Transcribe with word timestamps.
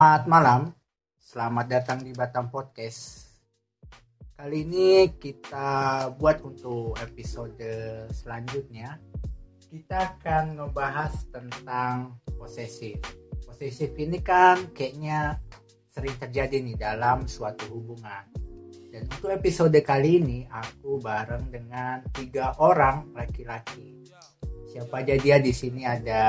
Selamat 0.00 0.24
malam, 0.32 0.62
selamat 1.20 1.66
datang 1.68 2.00
di 2.00 2.16
Batam 2.16 2.48
Podcast. 2.48 3.28
Kali 4.32 4.64
ini 4.64 5.12
kita 5.20 6.08
buat 6.16 6.40
untuk 6.40 6.96
episode 7.04 7.60
selanjutnya. 8.08 8.96
Kita 9.68 10.16
akan 10.16 10.56
ngebahas 10.56 11.28
tentang 11.28 12.16
posesif. 12.32 12.96
Posesif 13.44 13.92
ini 14.00 14.24
kan 14.24 14.72
kayaknya 14.72 15.36
sering 15.92 16.16
terjadi 16.16 16.64
nih 16.64 16.80
dalam 16.80 17.28
suatu 17.28 17.68
hubungan. 17.68 18.24
Dan 18.88 19.04
untuk 19.04 19.28
episode 19.28 19.76
kali 19.84 20.16
ini 20.16 20.48
aku 20.48 20.96
bareng 20.96 21.52
dengan 21.52 22.00
tiga 22.16 22.56
orang 22.56 23.12
laki-laki. 23.12 24.00
Siapa 24.70 25.02
aja 25.02 25.18
dia 25.18 25.36
di 25.42 25.50
sini 25.50 25.82
ada 25.82 26.22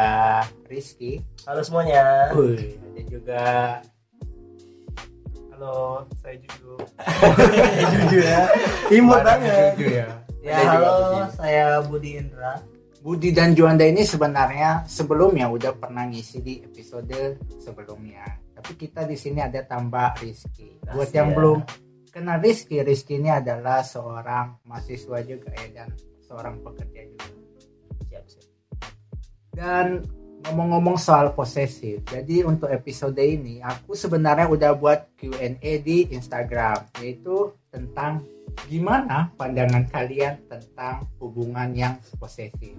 Rizky, 0.66 1.21
Halo 1.46 1.62
semuanya. 1.62 2.34
Wih, 2.34 2.74
ada 2.74 3.02
juga 3.06 3.44
Halo, 5.54 6.10
saya 6.25 6.42
Juju. 6.42 6.74
Jujur 7.93 8.24
ya. 8.25 8.50
Imut 8.89 9.21
banget. 9.21 9.78
Juju 9.78 9.88
ya. 9.93 10.10
Ya, 10.42 10.57
Ada 10.57 10.74
juga 10.74 10.74
halo, 10.74 10.89
Budi. 10.98 11.21
saya 11.38 11.65
Budi 11.86 12.10
Indra. 12.18 12.54
Budi 13.06 13.29
dan 13.29 13.54
Juanda 13.54 13.86
ini 13.86 14.01
sebenarnya 14.01 14.89
sebelumnya 14.89 15.46
udah 15.54 15.78
pernah 15.78 16.10
ngisi 16.10 16.42
di 16.42 16.65
episode 16.65 17.37
sebelumnya. 17.62 18.26
Tapi 18.57 18.73
kita 18.73 19.06
di 19.06 19.14
sini 19.14 19.37
ada 19.37 19.62
tambah 19.62 20.18
Rizky. 20.18 20.82
Buat 20.89 21.14
yang 21.14 21.29
ya. 21.29 21.36
belum 21.37 21.57
kenal 22.10 22.42
Rizky, 22.42 22.82
Rizky 22.82 23.21
ini 23.21 23.29
adalah 23.29 23.86
seorang 23.86 24.65
mahasiswa 24.65 25.21
juga 25.21 25.54
ya 25.54 25.86
dan 25.86 25.93
seorang 26.26 26.57
pekerja 26.65 27.06
juga. 27.06 27.40
Siap, 28.11 28.25
siap. 28.28 28.47
Dan 29.56 30.04
ngomong-ngomong 30.43 31.00
soal 31.00 31.32
posesif, 31.32 32.03
jadi 32.03 32.44
untuk 32.44 32.67
episode 32.67 33.16
ini 33.23 33.64
aku 33.64 33.95
sebenarnya 33.95 34.52
udah 34.52 34.75
buat 34.75 35.16
Q&A 35.16 35.80
di 35.80 36.11
Instagram, 36.11 36.92
yaitu 37.00 37.56
tentang 37.72 38.28
gimana 38.67 39.32
pandangan 39.39 39.88
kalian 39.88 40.44
tentang 40.52 41.08
hubungan 41.23 41.72
yang 41.72 41.95
posesif. 42.20 42.76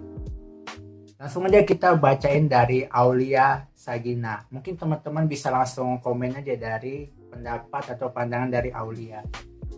Langsung 1.17 1.49
aja 1.49 1.65
kita 1.65 1.97
bacain 1.97 2.45
dari 2.45 2.85
Aulia 2.85 3.65
Sagina. 3.73 4.45
Mungkin 4.53 4.77
teman-teman 4.77 5.25
bisa 5.25 5.49
langsung 5.49 5.97
komen 5.97 6.37
aja 6.37 6.53
dari 6.53 7.09
pendapat 7.09 7.97
atau 7.97 8.13
pandangan 8.13 8.53
dari 8.53 8.69
Aulia. 8.69 9.25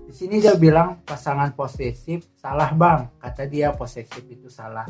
Di 0.04 0.12
sini 0.12 0.44
dia 0.44 0.60
bilang 0.60 1.00
pasangan 1.08 1.56
posesif 1.56 2.28
salah 2.36 2.76
bang, 2.76 3.08
kata 3.24 3.48
dia 3.48 3.72
posesif 3.72 4.26
itu 4.28 4.52
salah 4.52 4.84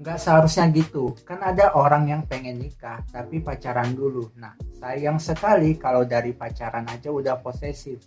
nggak 0.00 0.16
seharusnya 0.16 0.72
gitu. 0.72 1.12
Kan 1.28 1.44
ada 1.44 1.76
orang 1.76 2.08
yang 2.08 2.22
pengen 2.24 2.56
nikah 2.56 3.04
tapi 3.12 3.44
pacaran 3.44 3.92
dulu. 3.92 4.32
Nah 4.40 4.56
sayang 4.80 5.20
sekali 5.20 5.76
kalau 5.76 6.08
dari 6.08 6.32
pacaran 6.32 6.88
aja 6.88 7.12
udah 7.12 7.36
posesif. 7.44 8.00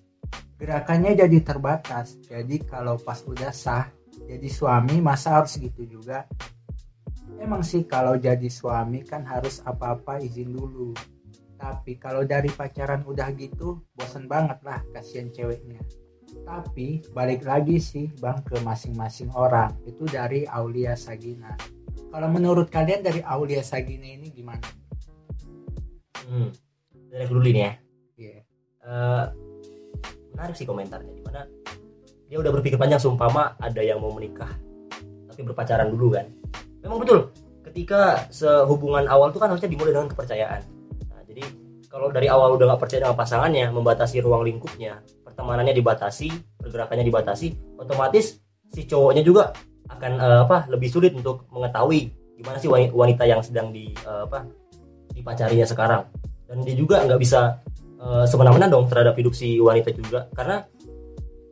Gerakannya 0.58 1.14
jadi 1.14 1.38
terbatas. 1.46 2.18
Jadi 2.26 2.66
kalau 2.66 2.98
pas 2.98 3.22
udah 3.22 3.54
sah 3.54 3.86
jadi 4.26 4.50
suami 4.50 5.06
masa 5.06 5.38
harus 5.38 5.54
gitu 5.62 5.86
juga? 5.86 6.26
Emang 7.38 7.62
sih 7.62 7.86
kalau 7.86 8.18
jadi 8.18 8.50
suami 8.50 9.06
kan 9.06 9.22
harus 9.30 9.62
apa-apa 9.62 10.18
izin 10.18 10.50
dulu. 10.50 10.98
Tapi 11.62 12.02
kalau 12.02 12.26
dari 12.26 12.50
pacaran 12.50 13.06
udah 13.06 13.30
gitu 13.38 13.86
bosen 13.94 14.26
banget 14.26 14.58
lah 14.66 14.82
kasihan 14.98 15.30
ceweknya. 15.30 15.80
Tapi 16.42 17.06
balik 17.14 17.46
lagi 17.46 17.78
sih 17.78 18.10
bang 18.18 18.42
ke 18.42 18.58
masing-masing 18.66 19.30
orang. 19.38 19.70
Itu 19.86 20.10
dari 20.10 20.50
Aulia 20.50 20.98
Sagina 20.98 21.54
kalau 22.14 22.28
menurut 22.30 22.70
kalian 22.70 23.02
dari 23.02 23.22
Aulia 23.26 23.66
Sagina 23.66 24.06
ini 24.06 24.30
gimana? 24.30 24.64
Hmm. 26.30 26.50
Dari 27.10 27.22
aku 27.26 27.34
dulu 27.38 27.50
nih 27.50 27.64
ya. 27.64 27.74
Iya. 28.18 28.38
Eh, 28.84 29.26
menarik 30.34 30.56
sih 30.58 30.68
komentarnya 30.68 31.14
di 31.14 31.24
mana 31.24 31.46
dia 32.28 32.38
udah 32.42 32.52
berpikir 32.52 32.76
panjang 32.82 32.98
sumpama 32.98 33.54
ada 33.62 33.80
yang 33.80 34.02
mau 34.02 34.10
menikah 34.10 34.50
tapi 35.30 35.46
berpacaran 35.46 35.94
dulu 35.94 36.18
kan 36.18 36.26
memang 36.82 36.98
betul 37.00 37.30
ketika 37.70 38.28
sehubungan 38.34 39.06
awal 39.06 39.30
tuh 39.30 39.40
kan 39.40 39.54
harusnya 39.54 39.70
dimulai 39.70 39.94
dengan 39.94 40.10
kepercayaan 40.10 40.62
nah, 41.14 41.22
jadi 41.30 41.46
kalau 41.88 42.10
dari 42.10 42.28
awal 42.28 42.58
udah 42.58 42.74
nggak 42.74 42.82
percaya 42.82 43.06
dengan 43.06 43.18
pasangannya 43.18 43.66
membatasi 43.70 44.20
ruang 44.26 44.44
lingkupnya 44.44 45.00
pertemanannya 45.22 45.78
dibatasi 45.78 46.34
pergerakannya 46.58 47.06
dibatasi 47.06 47.78
otomatis 47.78 48.42
si 48.74 48.82
cowoknya 48.90 49.22
juga 49.22 49.54
akan 49.94 50.12
eh, 50.20 50.40
apa 50.46 50.58
lebih 50.70 50.90
sulit 50.90 51.14
untuk 51.14 51.46
mengetahui 51.54 52.10
gimana 52.34 52.58
sih 52.58 52.68
wani- 52.68 52.92
wanita 52.92 53.24
yang 53.30 53.42
sedang 53.46 53.70
di 53.70 53.94
eh, 53.94 54.22
apa 54.26 54.50
dipacarinya 55.14 55.68
sekarang. 55.70 56.10
Dan 56.50 56.66
dia 56.66 56.76
juga 56.76 57.06
nggak 57.06 57.20
bisa 57.22 57.62
eh, 58.02 58.26
semena-mena 58.26 58.68
dong 58.68 58.90
terhadap 58.90 59.14
hidup 59.18 59.34
si 59.38 59.62
wanita 59.62 59.94
juga. 59.94 60.28
Karena 60.34 60.66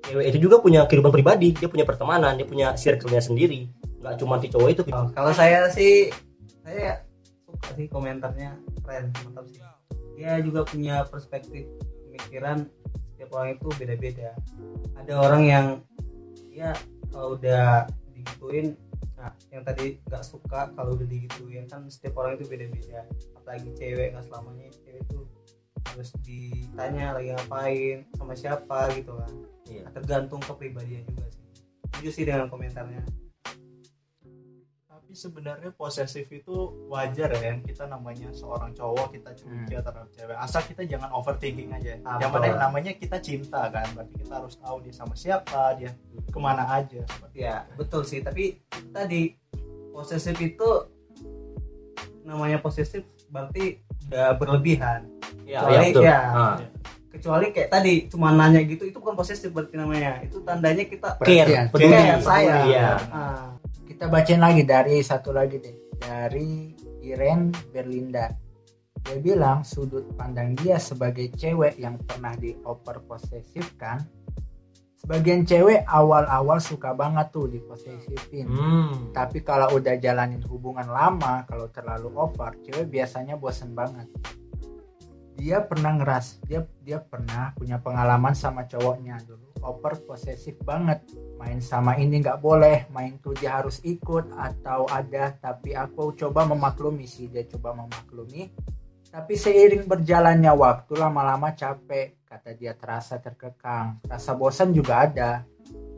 cewek 0.01 0.33
itu 0.33 0.49
juga 0.49 0.57
punya 0.59 0.89
kehidupan 0.89 1.13
pribadi 1.13 1.53
dia 1.53 1.69
punya 1.69 1.85
pertemanan 1.85 2.33
dia 2.35 2.47
punya 2.49 2.73
circle-nya 2.73 3.21
sendiri. 3.21 3.69
Nggak 4.01 4.15
cuma 4.17 4.41
si 4.41 4.49
cowok 4.49 4.69
itu. 4.73 4.81
Oh, 4.89 5.07
kalau 5.13 5.31
saya 5.31 5.69
sih 5.69 6.09
saya 6.65 7.05
suka 7.45 7.69
sih 7.77 7.85
komentarnya. 7.87 8.57
Keren 8.81 9.13
mantap 9.23 9.45
sih. 9.47 9.61
Dia 10.17 10.37
juga 10.41 10.65
punya 10.65 11.05
perspektif 11.05 11.65
pemikiran 12.09 12.65
setiap 13.13 13.29
orang 13.37 13.57
itu 13.57 13.67
beda-beda. 13.77 14.33
Ada 14.97 15.13
orang 15.17 15.41
yang 15.45 15.65
ya 16.49 16.73
kalau 17.13 17.37
udah 17.37 17.85
digituin. 18.21 18.77
Nah 19.17 19.33
yang 19.49 19.65
tadi 19.65 19.97
nggak 20.05 20.23
suka 20.25 20.69
kalau 20.77 20.93
udah 20.93 21.07
digituin 21.09 21.65
kan 21.65 21.85
setiap 21.89 22.21
orang 22.21 22.37
itu 22.37 22.45
beda-beda. 22.47 23.03
Apalagi 23.41 23.69
cewek 23.75 24.13
nggak 24.13 24.25
selamanya 24.29 24.69
cewek 24.85 25.01
itu 25.01 25.19
harus 25.91 26.09
ditanya 26.21 27.17
lagi 27.17 27.33
ngapain 27.33 27.97
sama 28.15 28.33
siapa 28.37 28.93
gitu 28.93 29.17
kan. 29.17 29.33
Iya. 29.71 29.87
tergantung 29.95 30.43
kepribadian 30.43 31.07
juga 31.07 31.31
sih. 31.31 31.47
Setuju 31.87 32.09
sih 32.11 32.23
dengan 32.27 32.51
komentarnya 32.51 33.01
tapi 35.11 35.27
sebenarnya 35.27 35.75
posesif 35.75 36.23
itu 36.31 36.87
wajar 36.87 37.35
ya 37.35 37.51
yang 37.51 37.59
kita 37.67 37.83
namanya 37.83 38.31
seorang 38.31 38.71
cowok 38.71 39.11
kita 39.11 39.35
curiga 39.35 39.83
terhadap 39.83 40.07
cewek. 40.15 40.37
Asal 40.39 40.63
kita 40.63 40.87
jangan 40.87 41.11
overthinking 41.11 41.67
aja. 41.75 41.99
Ah, 42.07 42.15
yang 42.23 42.31
mana 42.31 42.55
namanya 42.55 42.95
kita 42.95 43.19
cinta 43.19 43.67
kan 43.67 43.83
berarti 43.91 44.15
kita 44.23 44.39
harus 44.39 44.55
tahu 44.55 44.79
dia 44.79 44.95
sama 44.95 45.11
siapa 45.11 45.75
dia 45.75 45.91
ke 46.07 46.39
mana 46.39 46.63
aja 46.63 47.03
seperti 47.03 47.43
ya 47.43 47.67
betul 47.75 48.07
sih. 48.07 48.23
Tapi 48.23 48.55
tadi 48.95 49.35
posesif 49.91 50.39
itu 50.39 50.69
namanya 52.23 52.63
posesif 52.63 53.03
berarti 53.27 53.83
udah 54.07 54.39
berlebihan. 54.39 55.11
Ya, 55.43 55.59
Kecuali- 55.59 55.91
betul. 55.91 56.03
ya. 56.07 56.19
Ah. 56.31 56.57
kecuali 57.11 57.51
kayak 57.51 57.67
tadi 57.67 58.07
cuma 58.07 58.31
nanya 58.31 58.63
gitu 58.63 58.87
itu 58.87 58.95
bukan 58.95 59.19
posesif 59.19 59.51
berarti 59.51 59.75
namanya. 59.75 60.23
Itu 60.23 60.39
tandanya 60.47 60.87
kita 60.87 61.19
care. 61.19 61.67
Care, 61.67 62.23
sayang. 62.23 62.63
Iya. 62.71 62.87
Ah, 63.11 63.59
Kita 63.91 64.07
bacain 64.07 64.39
lagi 64.39 64.63
dari 64.63 65.03
satu 65.03 65.35
lagi 65.35 65.59
deh. 65.59 65.99
Dari 65.99 66.71
Iren 67.03 67.51
Berlinda. 67.75 68.31
Dia 69.03 69.19
bilang 69.19 69.67
sudut 69.67 70.15
pandang 70.15 70.55
dia 70.55 70.79
sebagai 70.79 71.27
cewek 71.35 71.75
yang 71.75 71.99
pernah 71.99 72.31
dioper 72.39 73.03
posesifkan. 73.03 73.99
Sebagian 74.95 75.43
cewek 75.43 75.83
awal-awal 75.91 76.63
suka 76.63 76.95
banget 76.95 77.35
tuh 77.35 77.51
diposesifin. 77.51 78.47
Hmm. 78.47 79.11
Tapi 79.11 79.43
kalau 79.43 79.75
udah 79.75 79.99
jalanin 79.99 80.39
hubungan 80.47 80.87
lama, 80.87 81.43
kalau 81.43 81.67
terlalu 81.67 82.15
over, 82.15 82.55
cewek 82.63 82.87
biasanya 82.87 83.35
bosen 83.35 83.75
banget. 83.75 84.07
Dia 85.35 85.67
pernah 85.67 85.99
ngeras, 85.99 86.39
dia 86.47 86.63
dia 86.79 87.03
pernah 87.03 87.51
punya 87.59 87.75
pengalaman 87.75 88.31
sama 88.31 88.63
cowoknya 88.71 89.19
dulu, 89.27 89.50
over 89.61 89.97
posesif 90.05 90.57
banget. 90.65 91.01
Main 91.37 91.61
sama 91.61 91.97
ini 91.97 92.21
nggak 92.21 92.41
boleh, 92.41 92.89
main 92.93 93.17
tuh 93.21 93.33
dia 93.37 93.61
harus 93.61 93.81
ikut 93.81 94.29
atau 94.33 94.85
ada. 94.89 95.33
Tapi 95.37 95.73
aku 95.73 96.13
coba 96.17 96.45
memaklumi 96.45 97.05
sih, 97.05 97.29
dia 97.29 97.45
coba 97.49 97.73
memaklumi. 97.77 98.51
Tapi 99.11 99.33
seiring 99.35 99.85
berjalannya 99.85 100.53
waktu 100.55 100.93
lama-lama 100.95 101.51
capek, 101.51 102.23
kata 102.23 102.55
dia 102.55 102.73
terasa 102.79 103.19
terkekang, 103.19 103.99
rasa 104.07 104.31
bosan 104.37 104.71
juga 104.71 105.03
ada. 105.03 105.43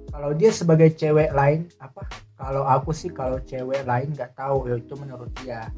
Kalau 0.10 0.34
dia 0.34 0.50
sebagai 0.54 0.94
cewek 0.94 1.34
lain 1.34 1.70
apa 1.82 2.06
kalau 2.44 2.68
aku 2.68 2.92
sih 2.92 3.10
kalau 3.10 3.40
cewek 3.42 3.88
lain 3.88 4.12
nggak 4.12 4.36
tahu 4.36 4.68
ya 4.68 4.76
itu 4.76 4.94
menurut 5.00 5.32
dia 5.42 5.72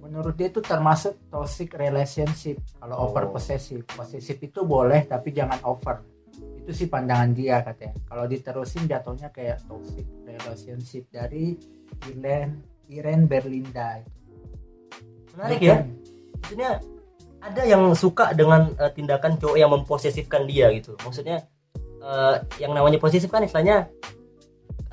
menurut 0.00 0.34
dia 0.38 0.48
itu 0.48 0.64
termasuk 0.64 1.18
toxic 1.28 1.76
relationship 1.76 2.56
kalau 2.80 2.96
Oh. 2.96 3.04
over 3.10 3.28
possessive 3.28 3.84
possessive 3.84 4.40
itu 4.40 4.64
boleh 4.64 5.04
tapi 5.04 5.34
jangan 5.36 5.60
over 5.68 6.00
itu 6.68 6.84
sih 6.84 6.88
pandangan 6.92 7.32
dia 7.32 7.64
katanya. 7.64 7.96
Kalau 8.04 8.28
diterusin 8.28 8.84
jatuhnya 8.84 9.32
kayak 9.32 9.64
toxic 9.64 10.04
relationship 10.28 11.08
dari 11.08 11.56
Iren 12.12 12.60
Iren 12.92 13.24
Berlinda 13.24 14.04
menarik 15.32 15.64
ya. 15.64 15.80
maksudnya 16.36 16.70
ada 17.40 17.62
yang 17.64 17.96
suka 17.96 18.36
dengan 18.36 18.76
eh, 18.76 18.92
tindakan 18.92 19.40
cowok 19.40 19.56
yang 19.56 19.72
memposesifkan 19.72 20.44
dia 20.44 20.68
gitu. 20.76 20.92
Maksudnya 21.00 21.48
eh, 22.04 22.36
yang 22.60 22.76
namanya 22.76 23.00
posesif 23.00 23.32
kan 23.32 23.40
istilahnya 23.40 23.88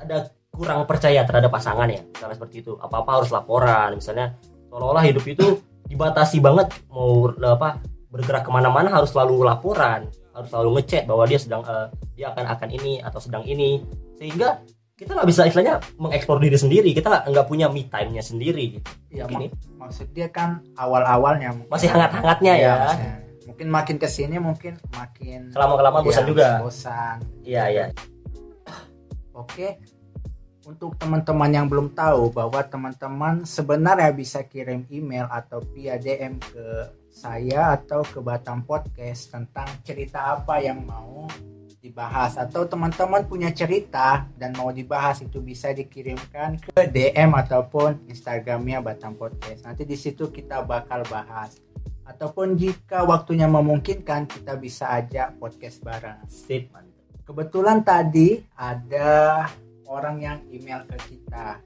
ada 0.00 0.32
kurang 0.48 0.88
percaya 0.88 1.28
terhadap 1.28 1.52
pasangan 1.52 1.92
ya. 1.92 2.00
Misalnya 2.08 2.40
seperti 2.40 2.64
itu. 2.64 2.72
Apa 2.80 3.04
apa 3.04 3.20
harus 3.20 3.28
laporan. 3.28 4.00
Misalnya 4.00 4.32
seolah-olah 4.72 5.04
hidup 5.04 5.28
itu 5.28 5.60
dibatasi 5.92 6.40
banget. 6.40 6.72
Mau 6.88 7.28
apa 7.44 7.84
bergerak 8.08 8.48
ke 8.48 8.50
mana-mana 8.54 8.88
harus 8.88 9.12
selalu 9.12 9.44
laporan 9.44 10.08
harus 10.36 10.48
selalu 10.48 10.70
ngechat 10.76 11.08
bahwa 11.08 11.24
dia 11.24 11.40
sedang 11.40 11.64
eh, 11.64 11.88
dia 12.14 12.28
akan 12.30 12.44
akan 12.46 12.68
ini 12.70 13.00
atau 13.00 13.16
sedang 13.16 13.40
ini. 13.42 13.80
Sehingga 14.14 14.60
kita 14.92 15.12
nggak 15.12 15.28
bisa 15.28 15.44
istilahnya 15.44 15.80
mengeksplor 15.96 16.38
diri 16.38 16.56
sendiri. 16.56 16.88
Kita 16.92 17.08
nggak- 17.24 17.48
punya 17.48 17.68
me 17.68 17.84
time-nya 17.84 18.20
sendiri 18.20 18.76
gitu. 18.76 18.88
ya 19.10 19.24
mak- 19.26 19.52
maksud 19.78 20.12
dia 20.12 20.28
kan 20.28 20.60
awal-awalnya 20.74 21.56
masih 21.66 21.88
hangat-hangatnya 21.88 22.52
Iya, 22.52 22.64
ya. 22.64 22.74
maksudnya. 22.76 23.14
mungkin 23.46 23.66
makin 23.70 23.96
ke 23.96 24.08
sini 24.10 24.36
mungkin 24.36 24.72
makin 24.92 25.48
kelama-kelama 25.48 26.04
bosan 26.04 26.24
ya, 26.24 26.28
juga. 26.28 26.48
bosan. 26.60 27.16
Iya 27.40 27.64
iya. 27.66 27.86
Oke, 29.32 29.78
untuk 30.64 30.96
teman-teman 30.96 31.48
yang 31.48 31.66
belum 31.66 31.92
tahu 31.92 32.32
bahwa 32.32 32.58
teman-teman 32.60 33.44
sebenarnya 33.44 34.10
bisa 34.10 34.42
kirim 34.42 34.88
email 34.88 35.28
atau 35.28 35.60
via 35.72 35.94
DM 35.94 36.40
ke 36.40 36.66
saya 37.16 37.72
atau 37.72 38.04
ke 38.04 38.20
Batam 38.20 38.60
Podcast 38.60 39.32
tentang 39.32 39.64
cerita 39.80 40.36
apa 40.36 40.60
yang 40.60 40.84
mau 40.84 41.24
dibahas 41.80 42.36
atau 42.36 42.68
teman-teman 42.68 43.24
punya 43.24 43.48
cerita 43.56 44.28
dan 44.36 44.52
mau 44.52 44.68
dibahas 44.68 45.24
itu 45.24 45.40
bisa 45.40 45.72
dikirimkan 45.72 46.60
ke 46.60 46.84
DM 46.92 47.32
ataupun 47.32 48.04
Instagramnya 48.12 48.84
Batam 48.84 49.16
Podcast. 49.16 49.64
Nanti 49.64 49.88
di 49.88 49.96
situ 49.96 50.28
kita 50.28 50.60
bakal 50.60 51.08
bahas. 51.08 51.56
Ataupun 52.04 52.54
jika 52.54 53.02
waktunya 53.02 53.48
memungkinkan 53.48 54.28
kita 54.28 54.54
bisa 54.60 54.92
ajak 55.00 55.40
podcast 55.40 55.82
bareng. 55.82 56.20
sip 56.28 56.70
Kebetulan 57.26 57.82
tadi 57.82 58.38
ada 58.54 59.42
orang 59.90 60.22
yang 60.22 60.38
email 60.52 60.86
ke 60.86 60.94
kita. 61.10 61.58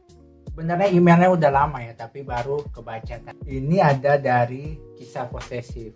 Sebenarnya 0.50 0.90
emailnya 0.90 1.30
udah 1.30 1.50
lama 1.54 1.78
ya, 1.78 1.94
tapi 1.94 2.26
baru 2.26 2.66
kebaca. 2.74 3.22
Ini 3.46 3.78
ada 3.78 4.18
dari 4.18 4.74
kisah 4.98 5.30
posesif. 5.30 5.94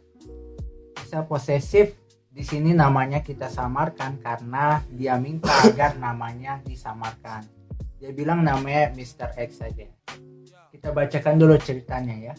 Kisah 0.95 1.27
posesif 1.27 1.99
di 2.31 2.47
sini 2.47 2.71
namanya 2.71 3.19
kita 3.19 3.51
samarkan 3.51 4.23
karena 4.23 4.79
dia 4.95 5.19
minta 5.19 5.51
agar 5.67 5.99
namanya 5.99 6.63
disamarkan. 6.63 7.43
Dia 7.99 8.15
bilang 8.15 8.47
namanya 8.47 8.95
Mr. 8.95 9.35
X 9.35 9.59
saja. 9.59 9.91
Kita 10.71 10.95
bacakan 10.95 11.35
dulu 11.35 11.59
ceritanya 11.59 12.15
ya. 12.31 12.35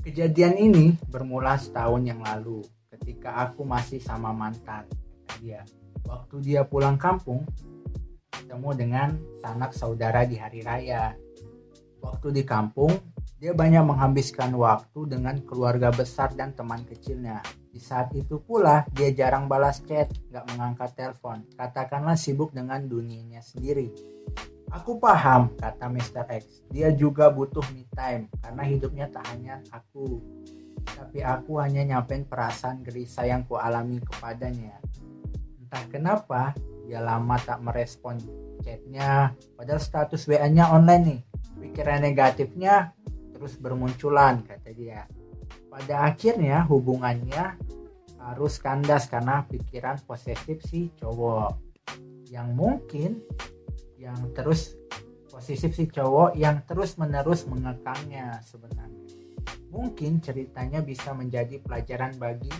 Kejadian 0.00 0.56
ini 0.56 0.96
bermula 1.12 1.60
setahun 1.60 2.08
yang 2.08 2.24
lalu 2.24 2.64
ketika 2.88 3.48
aku 3.48 3.68
masih 3.68 4.00
sama 4.00 4.32
mantan 4.32 4.88
dia. 5.40 5.60
Waktu 6.08 6.40
dia 6.40 6.64
pulang 6.64 6.96
kampung, 6.96 7.48
ketemu 8.42 8.70
dengan 8.74 9.08
sanak 9.38 9.70
saudara 9.70 10.26
di 10.26 10.34
hari 10.34 10.60
raya. 10.66 11.14
Waktu 12.02 12.36
di 12.36 12.42
kampung, 12.44 12.92
dia 13.40 13.52
banyak 13.52 13.84
menghabiskan 13.84 14.56
waktu 14.56 15.04
dengan 15.04 15.36
keluarga 15.44 15.92
besar 15.92 16.32
dan 16.32 16.56
teman 16.56 16.84
kecilnya. 16.84 17.44
Di 17.74 17.76
saat 17.76 18.12
itu 18.16 18.40
pula, 18.40 18.88
dia 18.94 19.12
jarang 19.12 19.50
balas 19.50 19.84
chat, 19.84 20.08
gak 20.32 20.48
mengangkat 20.52 20.96
telepon. 20.96 21.44
Katakanlah 21.52 22.16
sibuk 22.16 22.56
dengan 22.56 22.84
dunianya 22.84 23.44
sendiri. 23.44 23.92
Aku 24.72 24.96
paham, 24.96 25.54
kata 25.60 25.86
Mr. 25.86 26.24
X. 26.34 26.66
Dia 26.72 26.90
juga 26.94 27.28
butuh 27.30 27.62
me 27.76 27.86
time, 27.94 28.32
karena 28.42 28.62
hidupnya 28.64 29.06
tak 29.12 29.28
hanya 29.30 29.62
aku. 29.70 30.18
Tapi 30.84 31.20
aku 31.20 31.60
hanya 31.60 31.84
nyampein 31.84 32.24
perasaan 32.26 32.80
gelisah 32.80 33.28
yang 33.28 33.44
kualami 33.44 34.00
kepadanya. 34.02 34.78
Entah 35.62 35.84
kenapa, 35.92 36.56
dia 36.84 37.00
lama 37.00 37.40
tak 37.40 37.64
merespon 37.64 38.20
chatnya, 38.60 39.32
padahal 39.56 39.80
status 39.80 40.28
WA-nya 40.28 40.68
online 40.68 41.04
nih. 41.04 41.20
Pikiran 41.64 42.04
negatifnya 42.04 42.92
terus 43.32 43.56
bermunculan, 43.56 44.44
kata 44.44 44.70
dia. 44.76 45.08
Pada 45.72 46.06
akhirnya 46.06 46.62
hubungannya 46.68 47.56
harus 48.20 48.56
kandas 48.60 49.08
karena 49.08 49.44
pikiran 49.48 50.00
posesif 50.04 50.60
si 50.64 50.92
cowok. 50.96 51.56
Yang 52.28 52.48
mungkin 52.52 53.10
yang 54.00 54.16
terus 54.36 54.76
posesif 55.28 55.74
si 55.74 55.88
cowok 55.88 56.36
yang 56.38 56.62
terus 56.68 56.96
menerus 57.00 57.48
mengekangnya 57.48 58.38
sebenarnya. 58.44 59.04
Mungkin 59.74 60.22
ceritanya 60.22 60.78
bisa 60.84 61.10
menjadi 61.10 61.58
pelajaran 61.58 62.14
bagi 62.16 62.52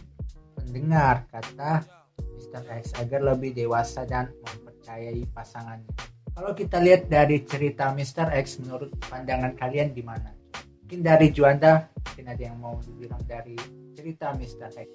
pendengar, 0.59 1.31
kata 1.31 2.04
Mr. 2.19 2.63
X 2.81 2.95
agar 2.99 3.21
lebih 3.23 3.55
dewasa 3.55 4.07
dan 4.07 4.31
mempercayai 4.43 5.27
pasangannya. 5.35 5.91
Kalau 6.35 6.51
kita 6.51 6.83
lihat 6.83 7.07
dari 7.07 7.47
cerita 7.47 7.95
Mr. 7.95 8.35
X, 8.35 8.59
menurut 8.59 8.91
pandangan 9.07 9.55
kalian 9.55 9.95
gimana? 9.95 10.35
Mungkin 10.83 11.01
dari 11.01 11.31
Juanda, 11.31 11.87
mungkin 11.95 12.27
ada 12.27 12.43
yang 12.43 12.59
mau 12.59 12.77
dibilang 12.83 13.23
dari 13.25 13.55
cerita 13.95 14.35
Mr. 14.35 14.71
X. 14.75 14.89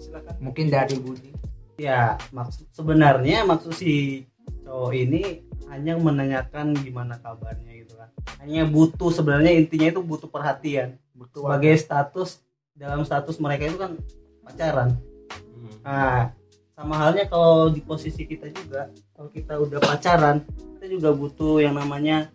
silakan 0.00 0.34
Mungkin 0.40 0.72
dari 0.72 0.96
Budi. 0.96 1.30
ya 1.80 2.16
maksud 2.32 2.68
sebenarnya 2.76 3.44
maksud 3.48 3.72
si 3.72 4.24
cowok 4.68 4.92
ini 4.92 5.40
hanya 5.72 5.96
menanyakan 5.96 6.76
gimana 6.76 7.16
kabarnya 7.24 7.72
gitu 7.72 7.96
kan 7.96 8.12
hanya 8.44 8.68
butuh 8.68 9.08
sebenarnya 9.08 9.56
intinya 9.56 9.88
itu 9.88 10.04
butuh 10.04 10.28
perhatian 10.28 11.00
Butuh 11.16 11.40
sebagai 11.40 11.76
status 11.80 12.44
dalam 12.76 13.00
status 13.04 13.40
mereka 13.40 13.68
itu 13.68 13.80
kan 13.80 13.96
pacaran 14.44 14.96
nah 15.84 16.32
sama 16.76 16.94
halnya 16.96 17.28
kalau 17.28 17.68
di 17.68 17.84
posisi 17.84 18.24
kita 18.24 18.48
juga 18.48 18.88
kalau 19.12 19.28
kita 19.28 19.54
udah 19.60 19.78
pacaran 19.84 20.40
kita 20.80 20.86
juga 20.96 21.12
butuh 21.12 21.60
yang 21.60 21.76
namanya 21.76 22.32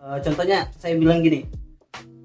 eh, 0.00 0.18
contohnya 0.24 0.72
saya 0.80 0.96
bilang 0.96 1.20
gini 1.20 1.44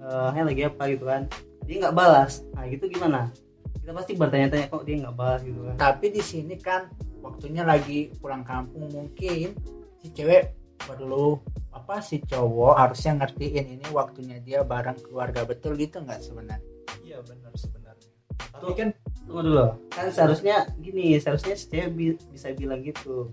eh 0.04 0.30
"Hai, 0.36 0.44
lagi 0.44 0.62
apa? 0.68 0.84
gitu 0.92 1.06
kan. 1.08 1.24
Dia 1.64 1.75
nggak 1.88 1.96
balas. 1.96 2.44
Nah 2.52 2.68
gitu 2.68 2.92
gimana? 2.92 3.31
Kita 3.80 3.92
pasti 3.96 4.12
bertanya-tanya 4.20 4.68
kok 4.68 4.84
dia 4.84 4.96
nggak 5.00 5.16
balas? 5.16 5.42
gitu 5.48 5.60
kan. 5.64 5.75
Tapi 5.80 6.06
di 6.12 6.22
sini 6.24 6.56
kan 6.60 6.92
waktunya 7.24 7.64
lagi 7.64 8.12
pulang 8.19 8.44
kampung 8.44 8.92
mungkin 8.92 9.56
si 10.04 10.08
cewek 10.12 10.52
perlu 10.84 11.40
apa 11.72 12.04
si 12.04 12.19
cowok 12.19 12.76
harusnya 12.76 13.24
ngertiin 13.24 13.80
ini 13.80 13.88
waktunya 13.96 14.44
dia 14.44 14.68
bareng 14.68 15.00
keluarga. 15.00 15.48
Betul 15.48 15.80
gitu 15.80 16.04
nggak 16.04 16.19
sebenarnya? 16.19 16.60
Iya 17.04 17.24
benar 17.24 17.56
sebenarnya 17.56 18.12
tapi 18.38 18.74
kan 18.77 18.89
tunggu 19.25 19.41
dulu. 19.44 19.68
Kan 19.91 20.07
seharusnya 20.13 20.69
gini 20.80 21.18
seharusnya 21.19 21.56
cewek 21.57 21.89
bi- 21.94 22.21
bisa 22.31 22.53
bilang 22.53 22.81
gitu. 22.85 23.30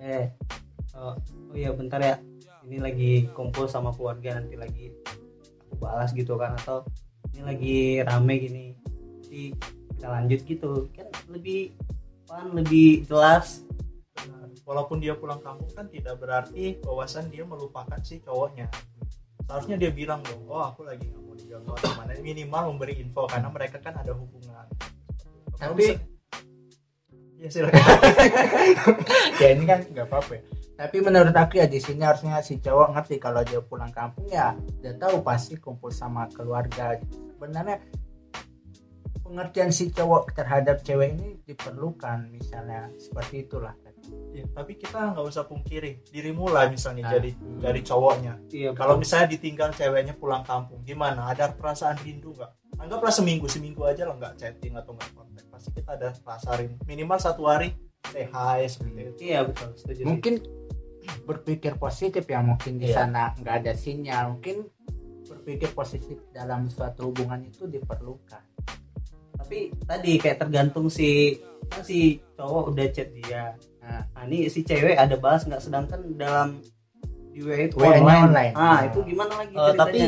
Eh 0.00 0.32
oh, 0.96 1.14
oh 1.16 1.54
iya 1.56 1.70
bentar 1.72 2.00
ya. 2.00 2.16
Ini 2.66 2.82
lagi 2.82 3.12
kumpul 3.30 3.70
sama 3.70 3.94
keluarga 3.94 4.42
nanti 4.42 4.58
lagi 4.58 4.90
aku 5.66 5.74
balas 5.78 6.10
gitu 6.10 6.34
kan 6.34 6.58
atau 6.58 6.82
ini 7.34 7.42
lagi 7.46 7.78
rame 8.02 8.34
gini. 8.42 8.66
Nanti 9.22 9.54
kita 9.96 10.06
lanjut 10.10 10.40
gitu. 10.42 10.72
Kan 10.94 11.06
lebih 11.30 11.76
pan 12.26 12.50
lebih 12.52 13.06
jelas. 13.06 13.62
Walaupun 14.66 14.98
dia 14.98 15.14
pulang 15.14 15.38
kampung 15.38 15.70
kan 15.78 15.86
tidak 15.86 16.18
berarti 16.18 16.82
bahwasan 16.82 17.30
dia 17.30 17.46
melupakan 17.46 18.02
si 18.02 18.18
cowoknya. 18.18 18.66
Seharusnya 19.46 19.78
dia 19.78 19.94
bilang 19.94 20.26
dong 20.26 20.42
oh 20.50 20.58
aku 20.58 20.82
lagi 20.82 21.06
diganggu 21.36 21.70
atau 21.76 21.92
mana 22.00 22.16
minimal 22.18 22.72
memberi 22.74 22.98
info 22.98 23.28
karena 23.28 23.48
mereka 23.52 23.76
kan 23.78 23.94
ada 24.00 24.16
hubungan. 24.16 24.66
Tapi- 25.60 26.00
ya 27.36 27.48
silakan. 27.52 27.76
Ya 29.40 29.48
ini 29.52 29.64
kan 29.68 29.84
nggak 29.84 30.08
apa-apa 30.08 30.40
ya. 30.40 30.42
tapi 30.76 31.00
menurut 31.00 31.32
aku 31.32 31.56
ya 31.56 31.64
di 31.64 31.80
sini 31.80 32.04
harusnya 32.04 32.44
si 32.44 32.60
cowok 32.60 32.92
ngerti 32.92 33.16
kalau 33.16 33.40
dia 33.40 33.64
pulang 33.64 33.88
kampung 33.96 34.28
ya 34.28 34.52
udah 34.84 34.94
tahu 35.00 35.24
pasti 35.24 35.56
kumpul 35.56 35.88
sama 35.88 36.28
keluarga. 36.32 37.00
Sebenarnya 37.36 37.80
pengertian 39.26 39.74
si 39.74 39.90
cowok 39.90 40.32
terhadap 40.32 40.80
cewek 40.80 41.18
ini 41.18 41.36
diperlukan 41.42 42.30
misalnya 42.30 42.88
seperti 42.96 43.42
itulah. 43.42 43.74
Ya, 44.30 44.46
tapi 44.54 44.78
kita 44.78 45.10
nggak 45.10 45.26
usah 45.26 45.50
pungkiri 45.50 45.98
dirimu 46.06 46.46
lah 46.46 46.70
misalnya 46.70 47.10
Ah. 47.10 47.12
jadi 47.18 47.30
jadi 47.58 47.80
cowoknya. 47.82 48.32
Iya 48.54 48.70
kalau 48.70 48.94
misalnya 48.94 49.34
ditinggal 49.34 49.74
ceweknya 49.74 50.14
pulang 50.14 50.46
kampung 50.46 50.86
gimana? 50.86 51.26
Ada 51.26 51.50
perasaan 51.50 51.98
rindu 52.06 52.30
nggak? 52.30 52.78
Anggaplah 52.78 53.10
seminggu 53.10 53.50
seminggu 53.50 53.82
aja 53.82 54.06
lah 54.06 54.14
nggak 54.14 54.38
chatting 54.38 54.78
atau 54.78 54.94
nggak 54.94 55.10
kontak 55.10 55.42
pasti 55.50 55.74
kita 55.74 55.98
ada 55.98 56.14
rasa 56.14 56.54
rindu. 56.54 56.78
Minimal 56.86 57.18
satu 57.18 57.50
hari 57.50 57.74
say 58.06 58.30
hi 58.30 58.62
seperti 58.70 58.94
itu. 59.02 59.12
Iya 59.26 59.42
betul 59.42 59.74
setuju 59.74 60.00
mungkin 60.06 60.34
berpikir 61.26 61.74
positif 61.74 62.22
ya 62.26 62.38
mungkin 62.46 62.78
di 62.78 62.86
Iya. 62.86 63.02
sana 63.02 63.34
nggak 63.34 63.54
ada 63.64 63.72
sinyal. 63.74 64.38
Mungkin 64.38 64.56
berpikir 65.26 65.74
positif 65.74 66.22
dalam 66.30 66.70
suatu 66.70 67.10
hubungan 67.10 67.42
itu 67.42 67.66
diperlukan 67.66 68.45
tapi 69.36 69.70
tadi 69.84 70.12
kayak 70.18 70.40
tergantung 70.42 70.88
si 70.88 71.38
kan 71.66 71.82
si 71.82 72.20
cowok 72.36 72.72
udah 72.74 72.86
chat 72.90 73.10
dia 73.12 73.54
Nah. 73.86 74.02
ini 74.26 74.50
si 74.50 74.66
cewek 74.66 74.98
ada 74.98 75.14
balas 75.14 75.46
nggak 75.46 75.62
sedangkan 75.62 76.00
dalam 76.18 76.58
di 77.30 77.38
WA 77.38 77.70
itu 77.70 77.78
online. 77.78 78.26
online. 78.26 78.52
ah 78.58 78.82
Nah. 78.82 78.90
itu 78.90 78.98
gimana 79.06 79.32
lagi 79.38 79.54
ceritanya 79.54 79.78
tapi 79.78 80.00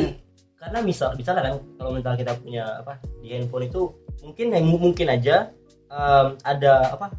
karena 0.59 0.79
misal 0.83 1.09
misalnya 1.15 1.41
kan 1.47 1.53
kalau 1.79 1.91
misal 1.95 2.13
kita 2.19 2.33
punya 2.35 2.63
apa 2.83 2.99
di 3.23 3.27
handphone 3.31 3.71
itu 3.71 3.81
mungkin 4.19 4.45
yang 4.51 4.65
mungkin 4.67 5.07
aja 5.07 5.55
em, 5.87 6.27
ada 6.43 6.99
apa 6.99 7.15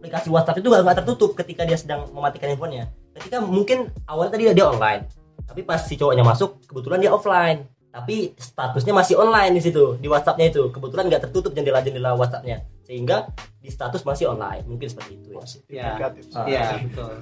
aplikasi 0.00 0.32
WhatsApp 0.32 0.64
itu 0.64 0.72
nggak 0.72 0.96
tertutup 1.04 1.36
ketika 1.36 1.68
dia 1.68 1.76
sedang 1.76 2.08
mematikan 2.08 2.56
handphonenya 2.56 2.88
ketika 3.20 3.44
mungkin 3.44 3.92
awalnya 4.08 4.32
tadi 4.40 4.56
dia 4.56 4.64
online 4.64 5.04
tapi 5.44 5.60
pas 5.60 5.84
si 5.84 6.00
cowoknya 6.00 6.24
masuk 6.24 6.56
kebetulan 6.64 7.04
dia 7.04 7.12
offline 7.12 7.68
tapi 7.90 8.32
statusnya 8.34 8.94
masih 8.94 9.18
online 9.18 9.58
di 9.58 9.62
situ 9.62 9.98
di 9.98 10.06
WhatsAppnya 10.06 10.46
itu 10.48 10.70
kebetulan 10.70 11.10
nggak 11.10 11.26
tertutup 11.26 11.50
jendela-jendela 11.50 12.14
WhatsAppnya 12.14 12.62
sehingga 12.86 13.26
di 13.58 13.66
status 13.66 14.02
masih 14.02 14.30
online 14.30 14.62
mungkin 14.64 14.86
seperti 14.86 15.12
itu 15.16 15.28
ya 15.28 15.36
positif 15.36 15.70
Ya. 15.70 15.88
negatif. 15.94 16.22
Iya, 16.46 16.62
betul. 16.80 17.12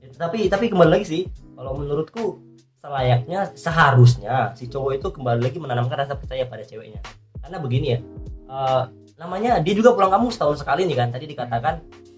Ya, 0.00 0.08
tapi 0.14 0.38
tapi 0.46 0.64
kembali 0.68 0.90
lagi 0.90 1.06
sih 1.06 1.22
kalau 1.52 1.76
menurutku 1.76 2.40
selayaknya 2.78 3.52
seharusnya 3.52 4.52
si 4.54 4.66
cowok 4.66 4.92
itu 4.94 5.08
kembali 5.10 5.40
lagi 5.42 5.58
menanamkan 5.58 5.96
rasa 5.98 6.14
percaya 6.14 6.46
pada 6.46 6.62
ceweknya 6.62 7.00
karena 7.40 7.58
begini 7.58 7.86
ya 7.92 7.98
eh, 8.46 8.82
namanya 9.16 9.60
dia 9.60 9.74
juga 9.74 9.92
pulang 9.92 10.12
kampung 10.12 10.30
setahun 10.30 10.60
sekali 10.60 10.84
nih 10.84 10.96
kan 10.96 11.08
tadi 11.10 11.24
dikatakan 11.26 11.74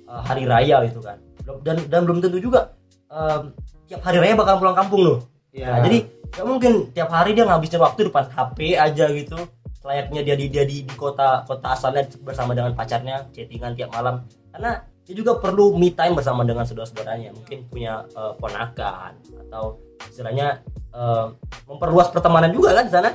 eh, 0.06 0.22
hari 0.22 0.44
raya 0.44 0.86
gitu 0.86 1.00
kan 1.00 1.18
Belum- 1.42 1.62
dan 1.64 1.76
dan 1.88 2.00
belum 2.06 2.18
tentu 2.20 2.38
juga 2.38 2.78
eh, 3.08 3.38
tiap 3.86 4.02
hari 4.02 4.18
raya 4.20 4.34
bakal 4.36 4.62
pulang 4.62 4.78
kampung 4.78 5.02
loh 5.02 5.18
Iya. 5.48 5.64
Nah, 5.74 5.80
jadi 5.80 5.98
nggak 6.30 6.46
mungkin 6.46 6.72
tiap 6.90 7.08
hari 7.08 7.32
dia 7.32 7.44
ngabisin 7.44 7.78
waktu 7.78 8.06
depan 8.06 8.28
HP 8.28 8.74
aja 8.74 9.06
gitu. 9.10 9.38
Layaknya 9.80 10.20
dia 10.22 10.36
di 10.36 10.46
dia 10.48 10.64
di, 10.64 10.82
di 10.82 10.94
kota 10.94 11.42
kota 11.42 11.72
asalnya 11.72 12.04
bersama 12.20 12.52
dengan 12.52 12.72
pacarnya 12.72 13.26
chattingan 13.30 13.72
tiap 13.72 13.90
malam. 13.90 14.22
Karena 14.50 14.80
dia 15.02 15.14
juga 15.14 15.36
perlu 15.36 15.72
me 15.74 15.88
time 15.90 16.12
bersama 16.12 16.42
dengan 16.42 16.62
saudara-saudaranya. 16.62 17.32
Mungkin 17.32 17.58
punya 17.66 18.04
eh, 18.06 18.32
ponakan 18.36 19.16
atau 19.48 19.80
istilahnya 20.04 20.60
eh, 20.90 21.26
memperluas 21.64 22.08
pertemanan 22.08 22.50
juga 22.50 22.74
kan 22.74 22.84
di 22.84 22.92
sana. 22.92 23.10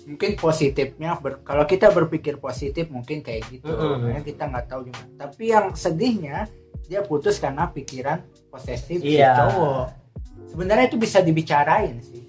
mungkin 0.00 0.34
positifnya 0.34 1.22
ber- 1.22 1.38
kalau 1.46 1.62
kita 1.62 1.86
berpikir 1.86 2.34
positif 2.34 2.90
mungkin 2.90 3.22
kayak 3.22 3.46
gitu 3.46 3.70
Mm-mm. 3.70 4.10
makanya 4.10 4.22
kita 4.26 4.42
nggak 4.42 4.66
tahu 4.66 4.80
gimana 4.90 5.06
tapi 5.14 5.44
yang 5.46 5.70
sedihnya 5.70 6.50
dia 6.90 7.06
putus 7.06 7.38
karena 7.38 7.70
pikiran 7.70 8.18
posesif 8.50 8.98
Iya. 8.98 9.30
si 9.30 9.38
cowok 9.38 9.86
sebenarnya 10.50 10.90
itu 10.90 10.98
bisa 10.98 11.22
dibicarain 11.22 12.02
sih 12.02 12.26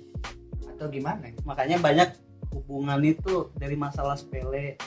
atau 0.78 0.88
gimana 0.90 1.30
Makanya 1.46 1.78
banyak 1.82 2.10
hubungan 2.54 3.02
itu 3.02 3.50
dari 3.58 3.74
masalah 3.78 4.18
sepele 4.18 4.78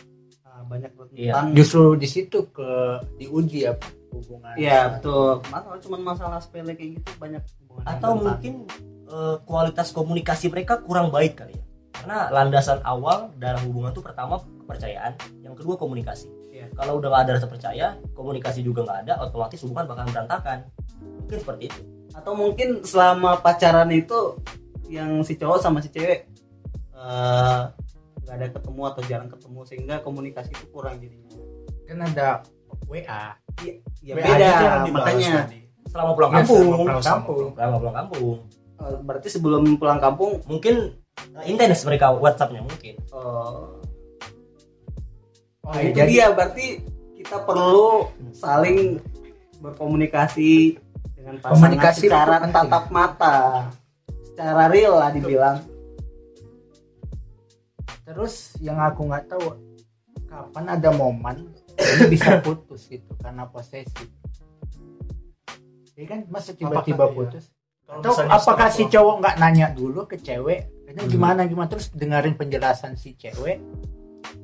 ah, 0.46 0.62
banyak 0.66 0.90
Iya. 1.14 1.30
tentang 1.34 1.46
justru 1.54 1.94
di 1.94 2.08
situ 2.10 2.50
ke 2.50 2.70
diuji 3.18 3.66
apa 3.66 3.86
hubungan 4.10 4.54
Iya 4.58 4.98
betul. 4.98 5.42
Masalah 5.50 5.78
cuma 5.82 5.96
masalah 5.98 6.38
sepele 6.42 6.74
kayak 6.74 6.98
gitu 6.98 7.10
banyak 7.18 7.42
hubungan. 7.62 7.82
yang 7.86 7.94
Atau 7.98 8.10
mungkin 8.18 8.54
eh, 9.06 9.36
kualitas 9.46 9.88
komunikasi 9.90 10.50
mereka 10.50 10.82
kurang 10.82 11.10
baik 11.14 11.38
kali 11.38 11.54
ya. 11.54 11.62
Karena 11.94 12.28
landasan 12.34 12.82
awal 12.82 13.30
dalam 13.38 13.62
hubungan 13.70 13.94
itu 13.94 14.02
pertama 14.02 14.42
kepercayaan, 14.66 15.14
yang 15.46 15.54
kedua 15.54 15.78
komunikasi. 15.78 16.26
Iya. 16.50 16.66
Kalau 16.74 16.98
udah 16.98 17.08
nggak 17.08 17.22
ada 17.26 17.32
rasa 17.38 17.48
percaya, 17.48 17.86
komunikasi 18.18 18.60
juga 18.66 18.82
nggak 18.82 18.98
ada, 19.08 19.12
otomatis 19.24 19.62
hubungan 19.62 19.86
bakal 19.88 20.04
berantakan. 20.10 20.58
Mungkin 21.00 21.38
seperti 21.38 21.62
itu. 21.70 21.80
Atau 22.14 22.32
mungkin 22.32 22.86
selama 22.86 23.42
pacaran 23.42 23.90
itu 23.90 24.38
yang 24.86 25.20
si 25.26 25.34
cowok 25.34 25.58
sama 25.58 25.82
si 25.82 25.90
cewek 25.90 26.30
eh, 26.94 27.60
nggak 28.24 28.34
ada 28.40 28.48
ketemu 28.54 28.82
atau 28.88 29.02
jarang 29.04 29.28
ketemu 29.28 29.60
sehingga 29.66 29.94
komunikasi 30.00 30.50
itu 30.54 30.66
kurang 30.70 30.96
jadinya. 30.96 31.36
kan 31.84 31.98
ada 32.00 32.28
WA 32.88 33.36
Ya 34.00 34.12
WA 34.16 34.24
beda 34.24 34.50
makanya 34.88 35.32
tadi. 35.46 35.60
Selama 35.84 36.10
pulang 36.16 36.32
Ya, 36.32 36.36
kampung, 36.42 36.64
selama 36.64 36.80
pulang 36.80 37.04
kampung. 37.04 37.46
selama 37.54 37.76
pulang 37.78 37.96
kampung, 37.96 38.36
eh, 38.80 38.96
berarti 39.04 39.28
sebelum 39.30 39.62
pulang 39.76 40.00
kampung 40.00 40.32
mungkin 40.48 40.74
eh, 41.36 41.44
intens 41.46 41.84
mereka 41.84 42.10
WhatsAppnya 42.14 42.64
mungkin. 42.64 42.94
eh, 42.98 43.14
oh, 43.14 43.78
Nah, 45.64 45.80
ya, 45.80 45.88
itu 45.88 45.96
jadi 45.96 46.12
dia 46.12 46.26
berarti 46.32 46.66
kita 47.16 47.40
perlu 47.40 48.12
saling 48.36 49.00
berkomunikasi 49.64 50.76
dengan 51.24 51.40
pasangan 51.40 51.56
Komunikasi 51.56 52.04
secara 52.04 52.36
tatap 52.44 52.84
mata, 52.92 53.36
secara 54.28 54.68
real 54.68 55.00
lah 55.00 55.08
dibilang. 55.08 55.56
terus 58.04 58.52
yang 58.60 58.76
aku 58.76 59.08
nggak 59.08 59.32
tahu 59.32 59.56
kapan 60.28 60.76
ada 60.76 60.92
momen 60.92 61.48
ini 61.72 62.04
bisa 62.12 62.36
putus 62.44 62.84
gitu 62.92 63.16
karena 63.16 63.48
posesif. 63.48 64.12
Ya 65.96 66.04
kan? 66.04 66.28
Masa 66.28 66.52
tiba-tiba 66.52 67.08
putus? 67.08 67.48
Atau 67.88 68.12
apakah 68.28 68.68
si 68.68 68.84
cowok 68.92 69.24
nggak 69.24 69.36
nanya 69.40 69.72
dulu 69.72 70.04
ke 70.04 70.20
cewek? 70.20 70.68
Ini 70.84 71.00
Hmm. 71.00 71.08
gimana 71.08 71.48
gimana? 71.48 71.64
Terus 71.72 71.88
dengerin 71.96 72.36
penjelasan 72.36 73.00
si 73.00 73.16
cewek. 73.16 73.56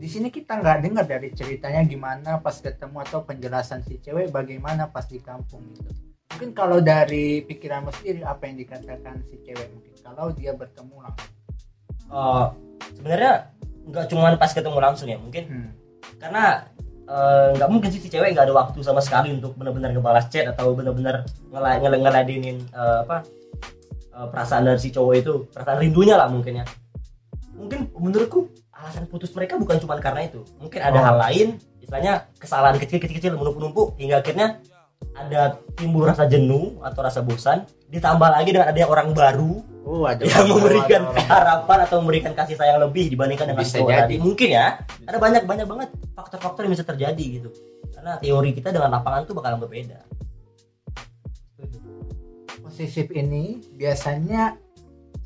Di 0.00 0.08
sini 0.08 0.32
kita 0.32 0.56
nggak 0.56 0.80
dengar 0.80 1.04
dari 1.04 1.28
ceritanya 1.36 1.84
gimana 1.84 2.40
pas 2.40 2.56
ketemu 2.56 2.96
atau 3.04 3.28
penjelasan 3.28 3.84
si 3.84 4.00
cewek 4.00 4.32
bagaimana 4.32 4.88
pas 4.88 5.04
di 5.04 5.20
kampung 5.20 5.68
gitu 5.76 6.09
mungkin 6.30 6.50
kalau 6.52 6.78
dari 6.78 7.42
pikiranmu 7.42 7.90
sendiri 7.92 8.22
apa 8.22 8.42
yang 8.44 8.56
dikatakan 8.56 9.22
si 9.26 9.36
cewek? 9.42 9.68
Mungkin 9.70 9.92
kalau 10.00 10.30
dia 10.30 10.52
bertemu 10.52 10.96
langsung. 10.96 11.30
Eh, 12.10 12.46
sebenarnya 12.94 13.32
nggak 13.82 14.06
cuma 14.08 14.34
pas 14.34 14.50
ketemu 14.50 14.78
langsung 14.78 15.06
ya, 15.06 15.16
mungkin. 15.16 15.44
Hmm. 15.46 15.70
karena 16.16 16.68
eh, 17.02 17.48
nggak 17.54 17.70
mungkin 17.70 17.88
sih 17.88 17.98
si 17.98 18.08
cewek 18.08 18.32
nggak 18.32 18.44
ada 18.44 18.54
waktu 18.54 18.78
sama 18.80 19.00
sekali 19.00 19.32
untuk 19.32 19.56
benar-benar 19.56 19.90
ngebalas 19.90 20.28
chat 20.28 20.44
atau 20.46 20.72
benar-benar 20.72 21.24
ngela 21.48 21.80
ngela- 21.80 22.00
ngeladenin 22.00 22.60
eh, 22.66 22.98
apa 23.04 23.24
eh, 24.10 24.26
perasaan 24.28 24.64
dari 24.64 24.78
si 24.78 24.90
cowok 24.90 25.14
itu 25.16 25.32
perasaan 25.48 25.80
rindunya 25.80 26.14
lah 26.14 26.28
mungkin 26.28 26.60
ya. 26.60 26.64
Mungkin 27.56 27.92
menurutku 27.96 28.48
alasan 28.70 29.04
putus 29.06 29.32
mereka 29.32 29.56
bukan 29.56 29.76
cuma 29.76 29.96
karena 29.96 30.24
itu. 30.24 30.40
Mungkin 30.56 30.80
ada 30.80 30.98
Oh. 31.00 31.04
hal 31.04 31.16
lain 31.20 31.48
istilahnya 31.80 32.28
kesalahan 32.36 32.76
kecil-kecil 32.76 33.32
menumpuk-numpuk 33.32 33.96
hingga 33.96 34.20
akhirnya 34.20 34.60
ada 35.16 35.58
timbul 35.74 36.06
rasa 36.06 36.24
jenuh 36.30 36.78
atau 36.80 37.00
rasa 37.02 37.20
bosan 37.20 37.66
ditambah 37.90 38.30
lagi 38.30 38.54
dengan 38.54 38.70
adanya 38.70 38.88
orang 38.88 39.10
baru 39.10 39.58
oh 39.82 40.06
ada 40.06 40.22
yang 40.22 40.46
memberikan 40.46 41.02
ada 41.02 41.10
orang. 41.10 41.26
harapan 41.28 41.78
atau 41.84 41.96
memberikan 42.04 42.32
kasih 42.36 42.56
sayang 42.56 42.78
lebih 42.78 43.10
dibandingkan 43.10 43.50
dengan 43.50 43.64
Bisa 43.66 43.82
jadi. 43.82 44.06
tadi. 44.06 44.16
mungkin 44.22 44.48
ya 44.54 44.66
ada 45.08 45.18
banyak 45.18 45.42
banyak 45.44 45.66
banget 45.66 45.88
faktor-faktor 46.14 46.62
yang 46.68 46.72
bisa 46.76 46.86
terjadi 46.86 47.24
gitu. 47.40 47.50
Karena 47.90 48.16
teori 48.16 48.56
kita 48.56 48.72
dengan 48.72 48.96
lapangan 48.96 49.28
tuh 49.28 49.34
bakalan 49.36 49.60
berbeda. 49.60 50.00
Posesif 52.64 53.12
ini 53.12 53.60
biasanya 53.76 54.56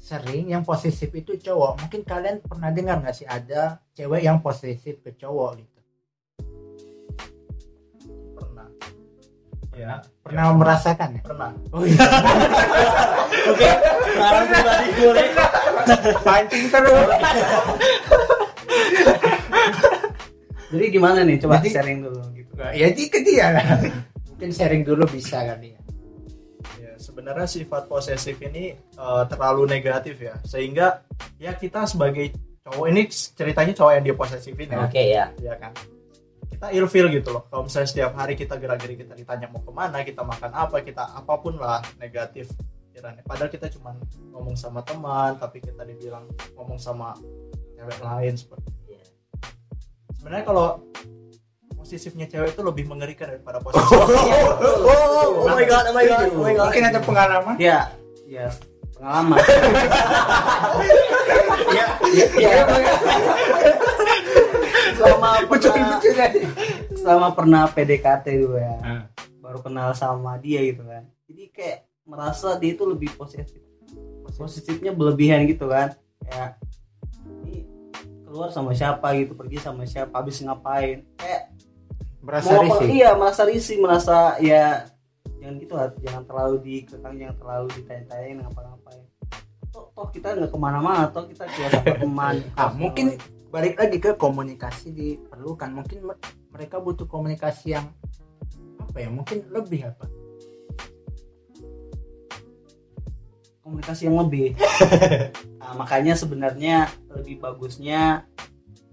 sering 0.00 0.50
yang 0.50 0.66
posesif 0.66 1.12
itu 1.14 1.38
cowok. 1.38 1.86
Mungkin 1.86 2.02
kalian 2.02 2.42
pernah 2.42 2.74
dengar 2.74 2.98
nggak 2.98 3.14
sih 3.14 3.28
ada 3.28 3.78
cewek 3.94 4.26
yang 4.26 4.42
posesif 4.42 5.04
ke 5.04 5.14
cowok 5.14 5.62
gitu 5.62 5.73
ya 9.74 10.00
pernah 10.22 10.54
merasakan 10.54 11.08
ya? 11.18 11.22
Pernah. 11.26 11.50
Oh 11.74 11.82
iya. 11.82 12.00
Oke 13.50 13.68
pengalaman 14.14 14.46
pribadi 14.48 14.88
boleh 15.02 15.26
pancing 16.22 16.66
terus. 16.70 17.08
Jadi 20.74 20.84
gimana 20.90 21.18
nih? 21.22 21.36
Coba 21.38 21.60
Jadi- 21.60 21.70
sharing 21.74 21.98
dulu 22.02 22.22
gitu. 22.34 22.52
ya 22.58 22.88
di 22.90 23.04
ke 23.10 23.18
dia. 23.22 23.46
Mungkin 24.34 24.50
sharing 24.50 24.82
dulu 24.82 25.04
bisa 25.06 25.42
kali 25.42 25.74
ya. 25.74 25.80
Ya, 26.80 26.92
sebenarnya 26.98 27.46
sifat 27.46 27.86
posesif 27.86 28.38
ini 28.42 28.74
eh, 28.74 29.22
terlalu 29.30 29.70
negatif 29.70 30.18
ya, 30.18 30.34
sehingga 30.42 31.04
ya 31.38 31.54
kita 31.54 31.86
sebagai 31.86 32.34
cowok 32.64 32.86
ini 32.90 33.06
ceritanya 33.10 33.72
cowok 33.76 33.92
yang 34.00 34.04
dia 34.08 34.16
posesifin 34.16 34.68
ya, 34.72 34.78
oke 34.82 35.02
ya. 35.02 35.24
Ya 35.38 35.54
kan. 35.60 35.70
Kita 36.50 36.66
ilfil 36.72 37.06
gitu 37.12 37.28
loh. 37.34 37.44
Kalau 37.48 37.62
misalnya 37.66 37.88
setiap 37.90 38.12
hari 38.16 38.34
kita 38.34 38.56
gerak-gerik 38.56 39.04
kita 39.04 39.14
ditanya 39.16 39.46
mau 39.52 39.60
ke 39.60 39.72
mana, 39.74 40.00
kita 40.04 40.22
makan 40.24 40.50
apa, 40.52 40.76
kita 40.80 41.02
apa 41.14 41.34
pun 41.40 41.56
lah 41.60 41.80
negatif 41.98 42.48
pikirannya. 42.90 43.22
Padahal 43.26 43.50
kita 43.50 43.66
cuma 43.74 43.96
ngomong 44.32 44.54
sama 44.54 44.80
teman, 44.86 45.34
tapi 45.36 45.58
kita 45.58 45.82
dibilang 45.82 46.24
ngomong 46.54 46.78
sama 46.78 47.14
cewek 47.74 47.98
lain 48.00 48.34
seperti 48.38 48.68
itu. 48.70 48.96
Iya. 48.96 49.04
Sebenarnya 50.14 50.44
kalau 50.46 50.66
posesifnya 51.84 52.24
cewek 52.24 52.56
itu 52.56 52.62
lebih 52.64 52.88
mengerikan 52.88 53.28
daripada 53.28 53.60
posesif. 53.64 53.92
oh, 53.92 55.44
oh 55.44 55.52
my 55.52 55.68
god 55.68 55.84
oh 55.84 55.92
my 55.92 56.04
god 56.08 56.24
oh 56.32 56.40
my 56.40 56.56
god 56.56 56.72
mungkin 56.72 56.84
ada 56.88 57.00
pengalaman 57.04 57.54
Ya, 57.60 57.92
ya 58.24 58.48
pengalaman. 58.96 59.36
ya 61.76 61.86
ya 62.40 62.64
selama 64.98 65.28
pernah, 65.44 65.98
selama 66.94 67.28
pernah 67.30 67.62
PDKT 67.66 68.26
dulu 68.38 68.56
ya, 68.56 68.74
Ah. 68.80 69.02
baru 69.38 69.58
kenal 69.60 69.92
sama 69.92 70.36
dia 70.36 70.62
gitu 70.62 70.82
kan. 70.82 71.04
Jadi 71.26 71.42
kayak 71.50 71.78
merasa 72.04 72.54
dia 72.54 72.72
itu 72.72 72.84
lebih 72.84 73.12
posesif. 73.14 73.60
Posesifnya 74.24 74.90
berlebihan 74.90 75.44
gitu 75.44 75.66
kan. 75.66 75.92
Kayak 76.20 76.58
ini 77.42 77.66
keluar 78.24 78.48
sama 78.48 78.72
siapa 78.72 79.14
gitu, 79.14 79.32
pergi 79.32 79.58
sama 79.58 79.84
siapa, 79.84 80.14
habis 80.14 80.40
ngapain. 80.40 81.04
Kayak 81.16 81.54
merasa 82.18 82.50
mau 82.50 82.56
apa- 82.56 82.64
risih 82.80 82.88
iya 82.90 83.10
merasa 83.12 83.42
risih 83.44 83.76
merasa 83.78 84.16
ya 84.40 84.88
jangan 85.36 85.60
gitu 85.60 85.72
lah 85.76 85.92
jangan 86.00 86.22
terlalu 86.24 86.56
dikekang 86.58 87.14
jangan 87.20 87.36
terlalu 87.36 87.66
ditanya-tanyain 87.76 88.36
ngapa-ngapain 88.40 89.04
toh, 89.68 89.92
toh 89.92 90.08
kita 90.08 90.32
nggak 90.32 90.48
ke 90.48 90.56
mana-mana 90.56 91.04
toh 91.12 91.28
kita 91.28 91.44
keluar 91.44 91.68
sama 91.68 91.94
teman 92.00 92.34
ah 92.56 92.72
mungkin 92.72 93.20
balik 93.54 93.78
lagi 93.78 94.02
ke 94.02 94.18
komunikasi 94.18 94.90
diperlukan. 94.90 95.70
Mungkin 95.70 95.98
me- 96.10 96.18
mereka 96.50 96.82
butuh 96.82 97.06
komunikasi 97.06 97.78
yang 97.78 97.86
apa 98.82 98.98
ya 98.98 99.08
mungkin 99.14 99.46
lebih 99.54 99.94
apa? 99.94 100.10
Komunikasi 103.62 104.10
yang 104.10 104.18
lebih. 104.26 104.58
Nah, 105.62 105.72
makanya 105.80 106.18
sebenarnya 106.18 106.90
lebih 107.14 107.38
bagusnya 107.38 108.26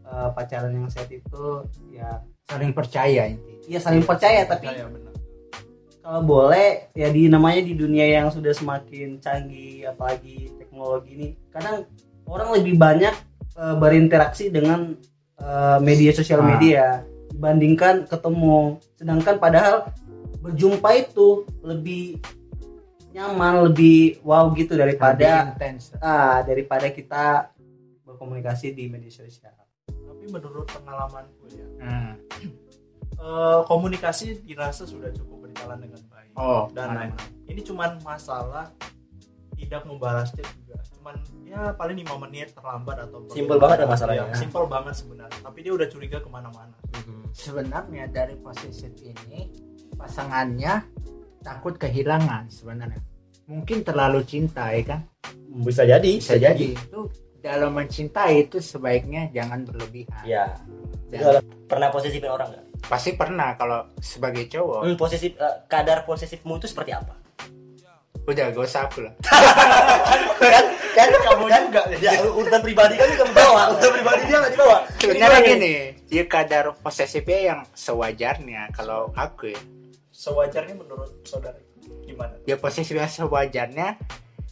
eh, 0.06 0.30
pacaran 0.38 0.77
yang 0.77 0.94
sehat 0.94 1.10
itu 1.10 1.65
ya 1.89 2.22
saling 2.46 2.75
percaya 2.75 3.32
inti 3.32 3.63
ya 3.72 3.80
saling 3.80 4.03
percaya 4.03 4.44
tapi 4.44 4.68
Percaya, 4.68 4.91
benar. 4.91 5.13
kalau 6.03 6.22
boleh 6.27 6.91
ya 6.91 7.08
di 7.08 7.32
namanya 7.32 7.63
di 7.63 7.80
dunia 7.80 8.03
yang 8.03 8.27
sudah 8.27 8.51
semakin 8.51 9.24
canggih 9.24 9.88
apalagi 9.88 10.51
teknologi 10.60 11.15
ini 11.15 11.27
kadang 11.48 11.88
orang 12.27 12.51
lebih 12.60 12.75
banyak 12.75 13.15
eh, 13.62 13.75
berinteraksi 13.77 14.50
dengan 14.50 14.98
eh, 15.38 15.80
media 15.80 16.10
sosial 16.12 16.41
Ah. 16.41 16.48
media 16.50 16.86
dibandingkan 17.30 18.06
ketemu 18.06 18.82
sedangkan 18.98 19.38
padahal 19.38 19.75
berjumpa 20.41 20.89
itu 20.98 21.46
lebih 21.62 22.18
nyaman 23.12 23.68
lebih 23.68 24.20
wow 24.22 24.50
gitu 24.51 24.74
daripada 24.74 25.51
intens 25.51 25.94
ah 26.00 26.41
daripada 26.41 26.88
kita 26.88 27.51
berkomunikasi 28.03 28.72
di 28.72 28.88
media 28.88 29.12
sosial 29.12 29.53
tapi 29.86 30.25
menurut 30.27 30.65
pengalamanku 30.68 31.46
ya 31.50 31.65
Hmm. 31.82 32.13
eh, 33.18 33.60
komunikasi 33.65 34.41
dirasa 34.41 34.86
sudah 34.86 35.10
cukup 35.12 35.50
berjalan 35.50 35.82
dengan 35.82 36.01
baik 36.08 36.32
oh 36.36 36.70
dan 36.72 36.88
mana? 36.94 37.15
ini 37.46 37.62
cuman 37.62 37.98
masalah 38.01 38.70
tidak 39.56 39.82
membalas 39.84 40.30
chat 40.32 40.48
juga 40.58 40.71
cuman 40.98 41.16
ya 41.46 41.62
paling 41.76 41.98
lima 42.00 42.16
menit 42.28 42.54
terlambat 42.56 43.08
atau 43.10 43.28
Simple 43.30 43.58
banget 43.60 43.84
ya 43.84 43.88
masalahnya. 43.88 44.26
Ya, 44.32 44.36
simple 44.38 44.66
banget 44.68 44.94
sebenarnya. 44.98 45.40
Tapi 45.44 45.60
dia 45.62 45.74
udah 45.76 45.88
curiga 45.90 46.18
ke 46.20 46.30
mana-mana. 46.32 46.76
Sebenarnya 47.32 48.08
dari 48.12 48.36
posesif 48.40 48.92
ini 49.04 49.52
pasangannya 49.96 50.84
takut 51.46 51.76
kehilangan 51.78 52.50
sebenarnya. 52.50 53.02
Mungkin 53.50 53.84
terlalu 53.84 54.24
cinta 54.24 54.72
ya 54.72 54.84
kan? 54.86 55.02
Bisa 55.52 55.84
jadi 55.84 56.12
bisa 56.18 56.40
jadi. 56.40 56.76
itu 56.76 57.00
dalam 57.42 57.74
mencintai 57.74 58.48
itu 58.48 58.62
sebaiknya 58.62 59.28
jangan 59.34 59.66
berlebihan. 59.66 60.24
Ya 60.24 60.56
Dan 61.12 61.44
pernah 61.68 61.92
posesifin 61.92 62.32
orang 62.32 62.54
nggak? 62.54 62.66
Pasti 62.88 63.14
pernah 63.14 63.54
kalau 63.60 63.90
sebagai 64.00 64.48
cowok. 64.48 64.88
Hmm, 64.88 64.96
posesif 64.96 65.36
eh, 65.36 65.56
kadar 65.68 66.08
posesifmu 66.08 66.58
itu 66.58 66.68
seperti 66.72 66.96
apa 66.96 67.21
udah 68.30 68.54
gak 68.54 68.66
usah 68.66 68.86
aku 68.86 69.06
lah. 69.06 69.13
Kan 70.38 70.66
kan 70.92 71.08
Kamu 71.10 71.46
kan, 71.48 71.63
juga. 71.72 71.82
ya 72.04 72.20
urutan 72.28 72.62
pribadi 72.62 73.00
kan 73.00 73.08
kamu 73.16 73.32
bawa. 73.34 73.62
Urutan 73.74 73.92
pribadi 73.96 74.22
dia 74.28 74.38
nggak 74.44 74.54
dibawa. 74.54 74.78
Sebenarnya 75.00 75.40
Ini 75.40 75.48
gini 75.48 75.74
ya 76.12 76.24
kadar 76.28 76.66
posesifnya 76.78 77.40
yang 77.40 77.60
sewajarnya 77.72 78.75
kalau 78.75 79.10
aku 79.16 79.56
ya. 79.56 79.62
Sewajarnya 80.12 80.75
menurut 80.75 81.24
saudara 81.24 81.58
gimana? 82.04 82.36
Ya 82.44 82.60
posesifnya 82.60 83.08
sewajarnya. 83.08 83.98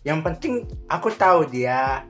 Yang 0.08 0.20
penting 0.24 0.54
aku 0.88 1.12
tahu 1.12 1.46
dia 1.52 2.08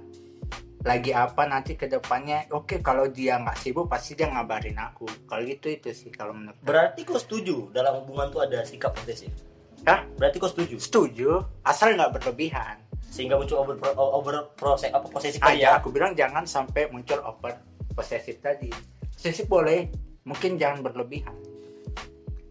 lagi 0.85 1.11
apa 1.11 1.43
nanti 1.49 1.73
ke 1.75 1.89
depannya. 1.89 2.45
Oke 2.53 2.79
kalau 2.85 3.09
dia 3.09 3.41
nggak 3.41 3.57
sibuk 3.57 3.89
pasti 3.89 4.13
dia 4.13 4.29
ngabarin 4.29 4.77
aku. 4.77 5.09
Kalau 5.25 5.41
gitu 5.43 5.73
itu 5.73 5.89
sih 5.91 6.13
kalau 6.13 6.37
menurut 6.37 6.55
berarti 6.61 7.01
kau 7.03 7.17
setuju 7.17 7.73
dalam 7.73 7.99
hubungan 8.05 8.29
tuh 8.29 8.45
ada 8.45 8.61
sikap 8.61 8.93
posesif 8.93 9.48
Hah? 9.81 10.03
berarti 10.15 10.37
kau 10.37 10.47
setuju? 10.47 10.75
Setuju 10.77 11.29
asal 11.61 11.93
nggak 11.93 12.13
berlebihan. 12.13 12.75
Sehingga 13.03 13.35
muncul 13.35 13.57
over 13.57 13.75
over 13.95 14.33
proses 14.53 14.89
apa 14.89 15.05
posesif 15.05 15.39
ah 15.39 15.49
tadi 15.49 15.61
ya? 15.61 15.75
aku 15.75 15.89
bilang 15.89 16.13
jangan 16.13 16.43
sampai 16.43 16.87
muncul 16.87 17.17
over 17.19 17.57
posesif 17.91 18.37
tadi. 18.37 18.69
Posesif 19.09 19.45
boleh 19.45 19.89
mungkin 20.23 20.55
jangan 20.55 20.79
berlebihan. 20.81 21.33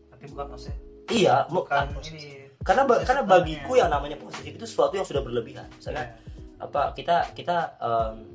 Tapi 0.08 0.24
bukan 0.28 0.46
proses. 0.48 0.74
Iya 1.08 1.46
mu- 1.46 1.62
bukan 1.62 1.88
Proses. 1.94 2.12
ini. 2.12 2.36
karena 2.60 2.84
ba- 2.84 3.00
karena 3.00 3.22
bagiku 3.24 3.72
yang 3.74 3.88
namanya 3.88 4.18
posesif 4.18 4.52
itu 4.52 4.66
sesuatu 4.66 4.92
yang 4.92 5.06
sudah 5.06 5.22
berlebihan. 5.22 5.64
Misalnya 5.72 6.12
apa 6.58 6.92
kita 6.92 7.32
kita 7.32 7.56
em, 7.78 8.28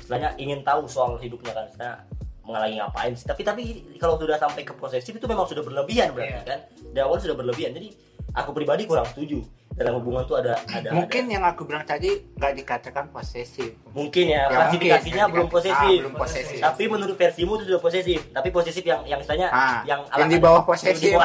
istilahnya 0.00 0.32
ingin 0.36 0.64
tahu 0.64 0.88
soal 0.88 1.14
hidupnya 1.16 1.52
kan 1.52 1.64
misalnya 1.68 1.94
mengalami 2.42 2.74
ngapain 2.76 3.12
sih? 3.12 3.26
Tapi 3.26 3.42
tapi 3.42 3.62
kalau 3.96 4.16
sudah 4.16 4.40
sampai 4.40 4.62
ke 4.62 4.72
posesif 4.72 5.12
itu 5.12 5.22
memang 5.24 5.44
sudah 5.44 5.60
berlebihan 5.60 6.10
berarti 6.10 6.32
Iya. 6.32 6.42
kan? 6.42 6.60
Dari 6.88 7.02
awal 7.04 7.20
sudah 7.20 7.36
berlebihan. 7.36 7.74
Jadi 7.74 7.88
aku 8.36 8.50
pribadi 8.52 8.84
kurang 8.84 9.06
setuju. 9.06 9.40
Dalam 9.72 10.00
hubungan 10.00 10.24
tuh 10.24 10.40
ada 10.40 10.56
ada 10.66 10.88
mungkin 10.88 11.28
yang 11.28 11.44
aku 11.44 11.64
bilang 11.64 11.84
tadi 11.84 12.08
nggak 12.32 12.52
dikatakan 12.54 13.08
posesif. 13.08 13.76
Ada- 13.76 13.92
mungkin 13.92 14.24
ya, 14.26 14.42
Ya, 14.42 14.48
klasifikasinya 14.48 15.22
mungkin. 15.22 15.34
belum 15.34 15.46
Ah, 15.46 15.52
posesif. 15.52 15.98
belum 15.98 16.14
posesif. 16.16 16.58
tapi 16.62 16.82
menurut 16.86 17.12
versimu 17.14 17.52
itu 17.54 17.64
sudah 17.66 17.80
posesif. 17.80 18.20
Tapi 18.30 18.48
posesif 18.50 18.80
yang 18.82 19.04
yang 19.04 19.18
istilahnya 19.18 19.48
Ah, 19.50 19.84
yang 19.84 20.00
yang 20.10 20.28
di 20.28 20.38
bawah 20.38 20.64
posesif. 20.64 21.12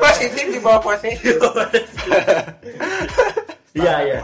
posesif 0.00 0.46
di 0.48 0.58
bawah 0.58 0.80
posesif. 0.80 1.38
Iya 3.74 3.94
iya. 4.00 4.18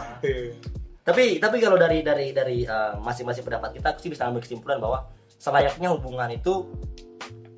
Tapi 1.02 1.38
tapi 1.38 1.56
kalau 1.58 1.74
dari 1.74 2.02
dari 2.02 2.30
dari 2.30 2.62
uh, 2.62 2.94
masing-masing 2.96 3.42
pendapat 3.42 3.74
kita 3.74 3.86
aku 3.88 3.98
sih 3.98 4.06
bisa 4.08 4.22
ambil 4.24 4.38
kesimpulan 4.38 4.78
bahwa 4.78 5.10
selayaknya 5.34 5.90
hubungan 5.90 6.30
itu 6.30 6.70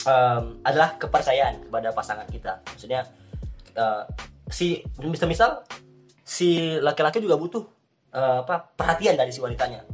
um, 0.06 0.62
adalah 0.62 0.96
kepercayaan 0.96 1.68
kepada 1.68 1.88
pasangan 1.90 2.26
kita. 2.28 2.62
Maksudnya 2.72 3.06
uh, 3.76 4.04
si 4.48 4.82
misal 5.02 5.28
misal 5.28 5.50
si 6.22 6.78
laki-laki 6.80 7.18
juga 7.20 7.36
butuh 7.38 7.64
uh, 8.14 8.44
apa 8.46 8.72
perhatian 8.76 9.18
dari 9.18 9.30
si 9.34 9.40
wanitanya. 9.42 9.84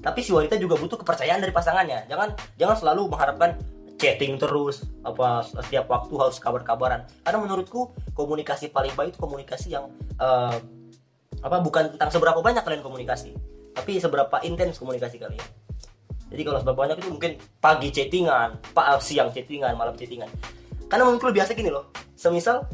Tapi 0.00 0.20
si 0.20 0.30
wanita 0.30 0.60
juga 0.60 0.76
butuh 0.76 1.00
kepercayaan 1.00 1.40
dari 1.40 1.52
pasangannya. 1.52 2.06
Jangan 2.06 2.36
jangan 2.60 2.76
selalu 2.76 3.08
mengharapkan 3.10 3.56
chatting 3.96 4.36
terus 4.36 4.84
apa 5.00 5.40
setiap 5.42 5.88
waktu 5.88 6.14
harus 6.20 6.36
kabar-kabaran. 6.36 7.08
Karena 7.24 7.38
menurutku 7.40 7.96
komunikasi 8.12 8.68
paling 8.70 8.92
baik 8.92 9.16
itu 9.16 9.20
komunikasi 9.20 9.72
yang 9.72 9.88
uh, 10.20 10.56
apa 11.42 11.60
bukan 11.60 11.92
tentang 11.96 12.10
seberapa 12.12 12.40
banyak 12.40 12.64
kalian 12.64 12.84
komunikasi 12.84 13.36
tapi 13.76 14.00
seberapa 14.00 14.40
intens 14.40 14.80
komunikasi 14.80 15.20
kalian 15.20 15.44
jadi 16.26 16.42
kalau 16.42 16.58
seberapa 16.58 16.78
banyak 16.82 16.96
itu 16.98 17.08
mungkin 17.10 17.32
pagi 17.62 17.88
chattingan 17.94 18.58
pak 18.74 18.98
siang 18.98 19.30
chattingan 19.30 19.78
malam 19.78 19.94
chattingan. 19.94 20.26
Karena 20.90 21.06
lebih 21.06 21.42
biasa 21.42 21.54
gini 21.54 21.70
loh. 21.70 21.90
Semisal 22.18 22.66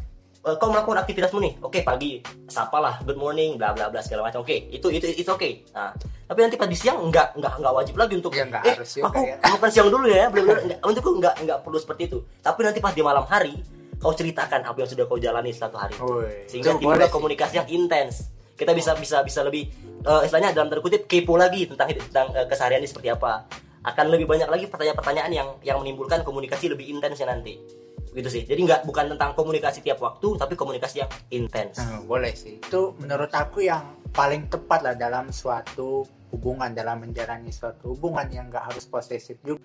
eh, 0.43 0.55
kau 0.57 0.73
melakukan 0.73 1.05
aktivitasmu 1.05 1.38
nih 1.38 1.53
oke 1.61 1.79
pagi 1.85 2.19
sapalah 2.49 2.99
good 3.07 3.19
morning 3.21 3.55
bla 3.61 3.71
bla 3.77 3.93
bla 3.93 4.01
segala 4.03 4.27
macam 4.27 4.43
oke 4.43 4.55
itu 4.75 4.87
itu 4.91 5.07
itu 5.23 5.31
oke 5.31 5.71
nah 5.71 5.95
tapi 6.27 6.38
nanti 6.43 6.57
pagi 6.57 6.75
siang 6.75 6.99
enggak 6.99 7.37
enggak 7.37 7.61
enggak 7.61 7.73
wajib 7.77 7.95
lagi 8.01 8.15
untuk 8.17 8.33
Ya, 8.33 8.49
nggak 8.49 8.62
eh 8.65 8.75
harus 8.81 8.93
aku 8.99 9.21
ya." 9.21 9.37
makan 9.38 9.71
siang 9.71 9.88
dulu 9.93 10.07
ya 10.09 10.27
belum 10.33 10.47
untukku 10.81 11.11
enggak 11.21 11.35
enggak 11.45 11.59
perlu 11.61 11.79
seperti 11.79 12.03
itu. 12.09 12.19
Tapi 12.41 12.61
nanti 12.65 12.81
pas 12.81 12.97
di 12.97 13.05
malam 13.05 13.23
hari 13.29 13.61
kau 14.01 14.11
ceritakan 14.11 14.67
apa 14.67 14.77
yang 14.83 14.91
sudah 14.91 15.05
kau 15.07 15.21
jalani 15.21 15.53
satu 15.55 15.77
hari. 15.79 15.95
Woi, 16.01 16.49
sehingga 16.51 16.75
sih. 16.75 17.12
komunikasi 17.12 17.55
yang 17.62 17.69
intens 17.69 18.32
kita 18.57 18.73
bisa 18.77 18.93
bisa 18.97 19.25
bisa 19.25 19.41
lebih 19.43 19.69
eh, 20.05 20.21
istilahnya 20.27 20.53
dalam 20.55 20.69
tanda 20.71 20.83
kutip 20.85 21.09
kepo 21.09 21.35
lagi 21.41 21.67
tentang 21.67 21.88
tentang 21.93 22.27
eh, 22.37 22.47
kesehariannya 22.47 22.88
seperti 22.88 23.09
apa. 23.12 23.47
Akan 23.83 24.15
lebih 24.15 24.31
banyak 24.31 24.47
lagi 24.47 24.71
pertanyaan-pertanyaan 24.71 25.33
yang 25.35 25.49
yang 25.67 25.77
menimbulkan 25.83 26.23
komunikasi 26.23 26.71
lebih 26.71 26.87
intensnya 26.87 27.31
nanti. 27.31 27.59
Gitu 28.12 28.29
sih. 28.29 28.43
Jadi 28.47 28.61
nggak 28.62 28.87
bukan 28.87 29.17
tentang 29.17 29.35
komunikasi 29.35 29.83
tiap 29.83 29.99
waktu 29.99 30.38
tapi 30.38 30.55
komunikasi 30.55 31.03
yang 31.03 31.11
intens. 31.33 31.83
Nah, 31.83 32.05
boleh 32.05 32.31
sih. 32.37 32.62
Itu 32.62 32.95
menurut 33.03 33.33
aku 33.35 33.65
yang 33.65 33.99
paling 34.12 34.47
tepat 34.53 34.85
lah 34.85 34.95
dalam 34.95 35.33
suatu 35.33 36.05
hubungan 36.33 36.73
dalam 36.73 37.05
menjalani 37.05 37.53
suatu 37.53 37.93
hubungan 37.97 38.29
yang 38.33 38.49
nggak 38.49 38.73
harus 38.73 38.85
posesif 38.88 39.41
juga. 39.45 39.61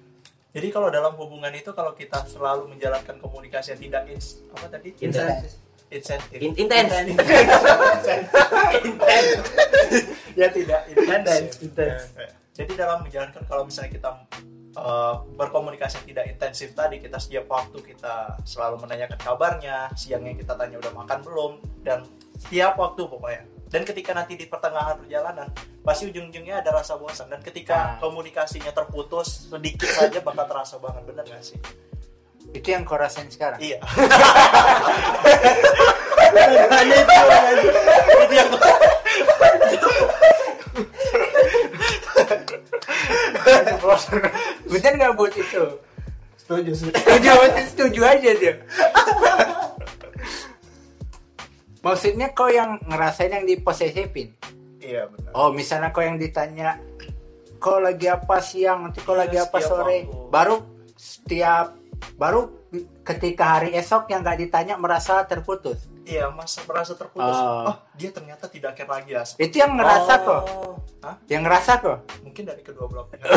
Jadi 0.52 0.68
kalau 0.74 0.90
dalam 0.90 1.14
hubungan 1.20 1.54
itu 1.54 1.70
kalau 1.76 1.94
kita 1.94 2.24
selalu 2.26 2.72
menjalankan 2.72 3.20
komunikasi 3.22 3.76
yang 3.76 3.82
tidak 3.86 4.04
ins 4.10 4.42
apa 4.56 4.66
tadi? 4.72 4.90
Intens. 5.04 5.67
Insentif. 5.88 6.38
In- 6.38 6.58
intens 6.58 6.92
ya 10.36 10.48
tidak 10.52 10.82
Intens, 10.92 11.28
intens. 11.28 11.54
intens. 11.64 12.02
Ya, 12.14 12.28
ya. 12.28 12.30
Jadi 12.54 12.72
dalam 12.74 13.06
menjalankan 13.06 13.44
kalau 13.46 13.64
misalnya 13.64 13.92
kita 13.94 14.10
eh, 14.74 15.14
berkomunikasi 15.34 16.04
tidak 16.04 16.26
intensif 16.28 16.74
tadi 16.74 17.00
kita 17.00 17.18
setiap 17.18 17.46
waktu 17.48 17.78
kita 17.84 18.38
selalu 18.44 18.82
menanyakan 18.84 19.18
kabarnya, 19.18 19.90
siangnya 19.94 20.34
kita 20.36 20.54
tanya 20.54 20.78
udah 20.78 20.94
makan 20.94 21.20
belum 21.24 21.52
dan 21.82 22.04
setiap 22.38 22.76
waktu 22.76 23.02
pokoknya. 23.06 23.44
Dan 23.68 23.84
ketika 23.84 24.16
nanti 24.16 24.40
di 24.40 24.48
pertengahan 24.48 24.96
perjalanan 24.98 25.52
pasti 25.84 26.08
ujung-ujungnya 26.08 26.64
ada 26.64 26.72
rasa 26.74 26.96
bosan 26.96 27.28
dan 27.28 27.40
ketika 27.40 27.76
Nah. 27.96 28.00
komunikasinya 28.00 28.72
terputus 28.72 29.48
sedikit 29.48 29.88
saja 29.88 30.20
bakal 30.20 30.48
terasa 30.48 30.80
banget 30.80 31.04
bener 31.04 31.24
gak 31.24 31.44
sih? 31.44 31.60
Itu 32.54 32.68
yang 32.68 32.84
kau 32.84 32.96
rasain 32.96 33.28
sekarang? 33.28 33.60
Iya. 33.60 33.80
hanya 36.72 36.96
itu 36.96 37.14
itu 38.24 38.34
yang 38.36 38.50
bener 44.68 44.92
nggak 45.00 45.14
buat 45.16 45.34
itu? 45.34 45.64
Setuju 46.38 46.72
setuju. 46.76 46.96
Setuju 47.68 48.02
aja 48.04 48.32
dia. 48.36 48.54
Maksudnya 51.84 52.28
kau 52.36 52.52
yang 52.52 52.82
ngerasain 52.84 53.32
yang 53.32 53.46
diposesifin 53.48 54.36
Iya 54.78 55.08
benar. 55.08 55.32
oh 55.36 55.52
misalnya 55.52 55.90
kau 55.92 56.04
yang 56.04 56.20
ditanya 56.20 56.80
kau 57.60 57.80
lagi 57.80 58.08
apa 58.08 58.40
siang? 58.40 58.88
Nanti 58.88 59.00
kau 59.04 59.16
Iya, 59.16 59.22
lagi 59.24 59.38
apa 59.40 59.58
setiap 59.58 59.70
sore? 59.72 59.98
waktu. 60.04 60.28
baru 60.32 60.56
setiap 60.96 61.68
baru 62.16 62.50
ketika 63.02 63.58
hari 63.58 63.74
esok 63.74 64.08
yang 64.08 64.20
nggak 64.20 64.40
ditanya 64.40 64.76
merasa 64.76 65.24
terputus 65.24 65.88
iya 66.04 66.28
masa 66.28 66.62
merasa 66.64 66.94
terputus 66.94 67.32
Oh. 67.32 67.70
oh 67.70 67.78
dia 67.94 68.10
ternyata 68.10 68.48
tidak 68.48 68.74
care 68.74 68.88
lagi 68.88 69.12
ya 69.12 69.24
Itu 69.38 69.56
yang 69.58 69.74
ngerasa 69.74 70.14
kok. 70.20 70.42
Oh. 70.46 70.76
Yang 71.26 71.42
ngerasa 71.44 71.72
kok. 71.78 71.98
mungkin 72.22 72.44
dari 72.44 72.62
kedua 72.62 72.86
belah 72.86 73.06
pihak 73.10 73.28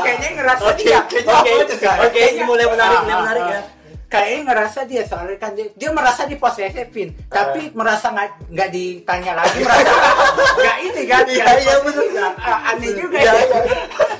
Kayaknya 0.00 0.30
ngerasa 0.36 0.62
Oke, 0.64 0.78
dia. 0.80 0.98
oke, 1.00 1.18
Oh, 1.22 1.42
oke, 1.58 1.74
Kak. 1.76 1.96
oke, 2.06 2.20
ini 2.20 2.42
mulai 2.42 2.66
menarik, 2.66 2.98
mulai 3.02 3.16
menarik 3.18 3.44
ya. 3.48 3.60
Kayaknya 4.06 4.40
ngerasa 4.44 4.78
dia 4.84 5.02
soalnya 5.02 5.36
kan 5.36 5.50
dia, 5.56 5.66
dia 5.72 5.88
merasa 5.88 6.22
diposesifin, 6.24 7.16
tapi 7.26 7.72
merasa 7.72 8.12
nggak 8.12 8.28
nggak 8.46 8.68
ditanya 8.70 9.32
lagi, 9.34 9.58
merasa 9.58 9.92
nggak 10.60 10.76
ini 10.82 11.02
kan? 11.06 11.22
Iya, 11.24 11.46
iya, 11.56 11.74
betul. 11.80 12.06
Aneh 12.44 12.90
juga 12.92 13.16
Iya, 13.16 13.32
ya. 13.32 13.58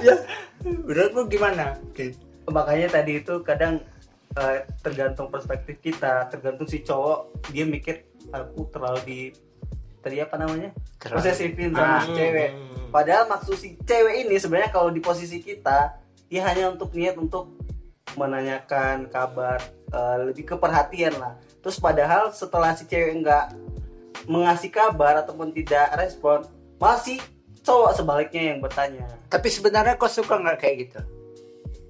iya, 0.00 0.14
Menurutmu 0.64 1.28
gimana? 1.28 1.76
Makanya 2.48 2.88
tadi 2.90 3.20
itu 3.20 3.42
kadang 3.42 3.78
eh, 4.32 4.58
tergantung 4.80 5.28
perspektif 5.28 5.78
kita 5.78 6.26
tergantung 6.26 6.66
si 6.66 6.82
cowok 6.82 7.50
dia 7.52 7.62
mikir 7.62 8.02
aku 8.30 8.66
terlalu 8.70 9.00
di 9.04 9.20
tadi 10.00 10.18
apa 10.18 10.34
namanya 10.34 10.74
Terlalu. 10.98 11.18
posesifin 11.22 11.70
sama 11.70 11.86
Ah. 11.86 12.00
si 12.02 12.10
cewek 12.12 12.50
padahal 12.90 13.24
maksud 13.28 13.54
si 13.54 13.68
cewek 13.78 14.26
ini 14.26 14.36
sebenarnya 14.36 14.70
kalau 14.70 14.90
di 14.90 14.98
posisi 14.98 15.38
kita 15.38 15.94
dia 16.26 16.42
hanya 16.42 16.72
untuk 16.72 16.90
niat 16.92 17.14
untuk 17.14 17.54
menanyakan 18.14 19.06
kabar 19.08 19.62
eh, 19.88 20.16
lebih 20.26 20.44
ke 20.44 20.56
perhatian 20.56 21.14
lah 21.16 21.36
terus 21.62 21.78
padahal 21.78 22.34
setelah 22.34 22.74
si 22.74 22.84
cewek 22.84 23.22
nggak 23.22 23.54
mengasih 24.26 24.70
kabar 24.70 25.18
ataupun 25.18 25.50
tidak 25.50 25.90
respon 25.94 26.46
masih 26.78 27.18
cowok 27.62 27.94
sebaliknya 27.94 28.54
yang 28.54 28.58
bertanya 28.58 29.06
Tapi 29.30 29.48
sebenarnya 29.48 29.94
kau 29.94 30.10
suka 30.10 30.34
nggak 30.36 30.58
kayak 30.58 30.76
gitu? 30.86 31.00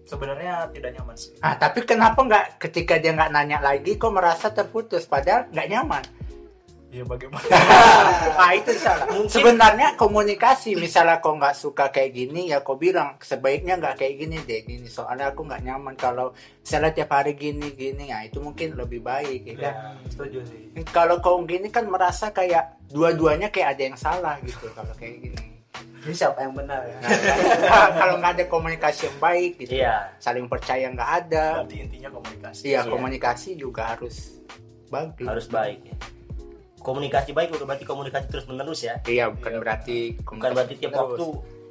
Sebenarnya 0.06 0.68
tidak 0.74 0.90
nyaman 0.98 1.16
sih 1.16 1.32
Ah, 1.42 1.54
tapi 1.58 1.86
kenapa 1.86 2.18
nggak 2.22 2.58
ketika 2.58 2.98
dia 2.98 3.14
nggak 3.14 3.32
nanya 3.32 3.58
lagi, 3.62 3.98
kok 3.98 4.12
merasa 4.12 4.50
terputus, 4.50 5.06
padahal 5.06 5.48
nggak 5.50 5.68
nyaman? 5.70 6.04
ya 6.92 7.08
bagaimana 7.08 7.48
ah 8.42 8.52
itu 8.52 8.76
salah. 8.76 9.08
Sebenarnya 9.24 9.96
komunikasi, 9.96 10.76
misalnya 10.76 11.24
kau 11.24 11.40
nggak 11.40 11.56
suka 11.56 11.88
kayak 11.88 12.12
gini, 12.12 12.52
ya 12.52 12.60
kau 12.60 12.76
bilang 12.76 13.16
sebaiknya 13.16 13.80
nggak 13.80 13.96
kayak 13.96 14.14
gini 14.20 14.36
deh, 14.44 14.60
gini. 14.60 14.86
Soalnya 14.92 15.32
aku 15.32 15.48
nggak 15.48 15.64
nyaman 15.64 15.96
kalau 15.96 16.36
misalnya 16.60 16.92
tiap 16.92 17.16
hari 17.16 17.32
gini 17.32 17.72
gini, 17.72 18.12
ya 18.12 18.28
itu 18.28 18.44
mungkin 18.44 18.76
lebih 18.76 19.00
baik. 19.00 19.40
Ya. 19.48 19.54
kan? 19.56 19.64
ya 19.64 19.72
setuju 20.12 20.38
sih 20.44 20.84
Kalau 20.92 21.24
kau 21.24 21.40
gini 21.48 21.72
kan 21.72 21.88
merasa 21.88 22.28
kayak 22.28 22.76
dua-duanya 22.92 23.48
kayak 23.48 23.72
ada 23.72 23.82
yang 23.88 23.96
salah 23.96 24.36
gitu 24.44 24.68
kalau 24.76 24.92
kayak 25.00 25.16
gini. 25.32 25.51
Ini 26.02 26.12
siapa 26.12 26.38
yang 26.40 26.52
benar 26.52 26.82
ya 26.82 26.98
Nah, 27.62 27.88
kalau 27.92 28.14
nggak 28.18 28.32
ada 28.34 28.44
komunikasi 28.46 29.06
yang 29.06 29.18
baik 29.18 29.52
gitu, 29.56 29.78
Iya. 29.78 30.10
saling 30.18 30.46
percaya 30.46 30.86
nggak 30.88 31.10
ada. 31.24 31.46
berarti 31.62 31.76
intinya 31.80 32.10
komunikasi 32.10 32.62
Iya, 32.64 32.80
Iya. 32.80 32.90
komunikasi 32.90 33.48
juga 33.54 33.82
harus 33.88 34.42
bagus. 34.88 35.24
Harus 35.24 35.46
baik 35.48 35.80
ya. 35.84 35.96
Komunikasi 36.76 37.30
baik 37.30 37.54
bukan 37.54 37.64
berarti 37.64 37.86
komunikasi 37.86 38.26
terus 38.26 38.44
menerus 38.44 38.82
ya. 38.82 38.98
Iya, 39.04 39.30
bukan 39.30 39.52
berarti 39.56 40.18
Bukan 40.18 40.50
berarti 40.50 40.74
tiap 40.76 40.90
terus. 40.90 41.00
waktu 41.14 41.26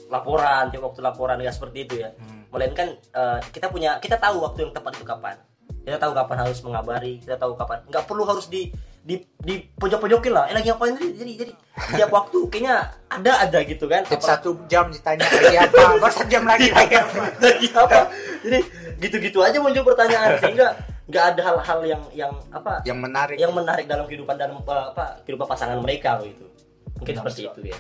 laporan, 0.07 0.63
tiap 0.71 0.83
waktu 0.85 1.01
laporan 1.01 1.37
ya 1.37 1.51
seperti 1.51 1.77
itu 1.83 1.95
ya. 1.99 2.09
Hmm. 2.15 2.47
Melainkan 2.47 2.87
eh, 2.95 3.39
kita 3.51 3.67
punya 3.67 3.99
kita 3.99 4.15
tahu 4.15 4.39
waktu 4.39 4.63
yang 4.63 4.71
tepat 4.71 4.95
itu 4.95 5.03
kapan. 5.03 5.35
Kita 5.81 5.97
tahu 5.97 6.13
kapan 6.13 6.37
harus 6.39 6.59
mengabari, 6.61 7.19
kita 7.19 7.35
tahu 7.35 7.53
kapan. 7.53 7.83
Nggak 7.85 8.05
perlu 8.05 8.23
harus 8.23 8.47
di 8.47 8.71
di 9.01 9.17
di 9.41 9.53
pojok-pojokin 9.81 10.31
lah. 10.33 10.45
Eh 10.49 10.53
lagi 10.53 10.69
ngapain 10.69 10.93
jadi 10.93 11.09
jadi 11.17 11.31
jadi. 11.45 11.51
Tiap 11.97 12.09
waktu 12.13 12.37
kayaknya 12.53 12.75
ada 13.09 13.31
ada 13.41 13.59
gitu 13.65 13.85
kan. 13.89 14.05
Tiap 14.05 14.21
satu 14.21 14.61
jam 14.69 14.93
ditanya 14.93 15.25
lagi 15.25 15.57
apa, 15.57 15.81
baru 16.01 16.13
satu 16.13 16.29
jam 16.29 16.43
lagi 16.45 16.69
lagi 16.69 16.95
apa. 17.01 17.21
lagi 17.45 17.67
apa? 17.73 17.99
Jadi 18.45 18.59
gitu-gitu 19.01 19.41
aja 19.41 19.57
muncul 19.57 19.81
pertanyaan. 19.81 20.37
Sehingga 20.37 20.77
nggak 21.09 21.23
ada 21.33 21.41
hal-hal 21.41 21.79
yang 21.83 22.03
yang 22.13 22.33
apa? 22.53 22.85
Yang 22.85 22.99
menarik. 23.01 23.37
yang 23.41 23.51
menarik 23.51 23.85
dalam 23.89 24.05
kehidupan 24.05 24.37
dalam 24.37 24.61
eh, 24.61 24.85
apa 24.93 25.25
kehidupan 25.25 25.47
pasangan 25.49 25.81
mereka 25.81 26.21
gitu. 26.21 26.45
Mungkin 27.01 27.13
Benar, 27.17 27.25
seperti 27.25 27.41
itu 27.49 27.61
ya. 27.73 27.79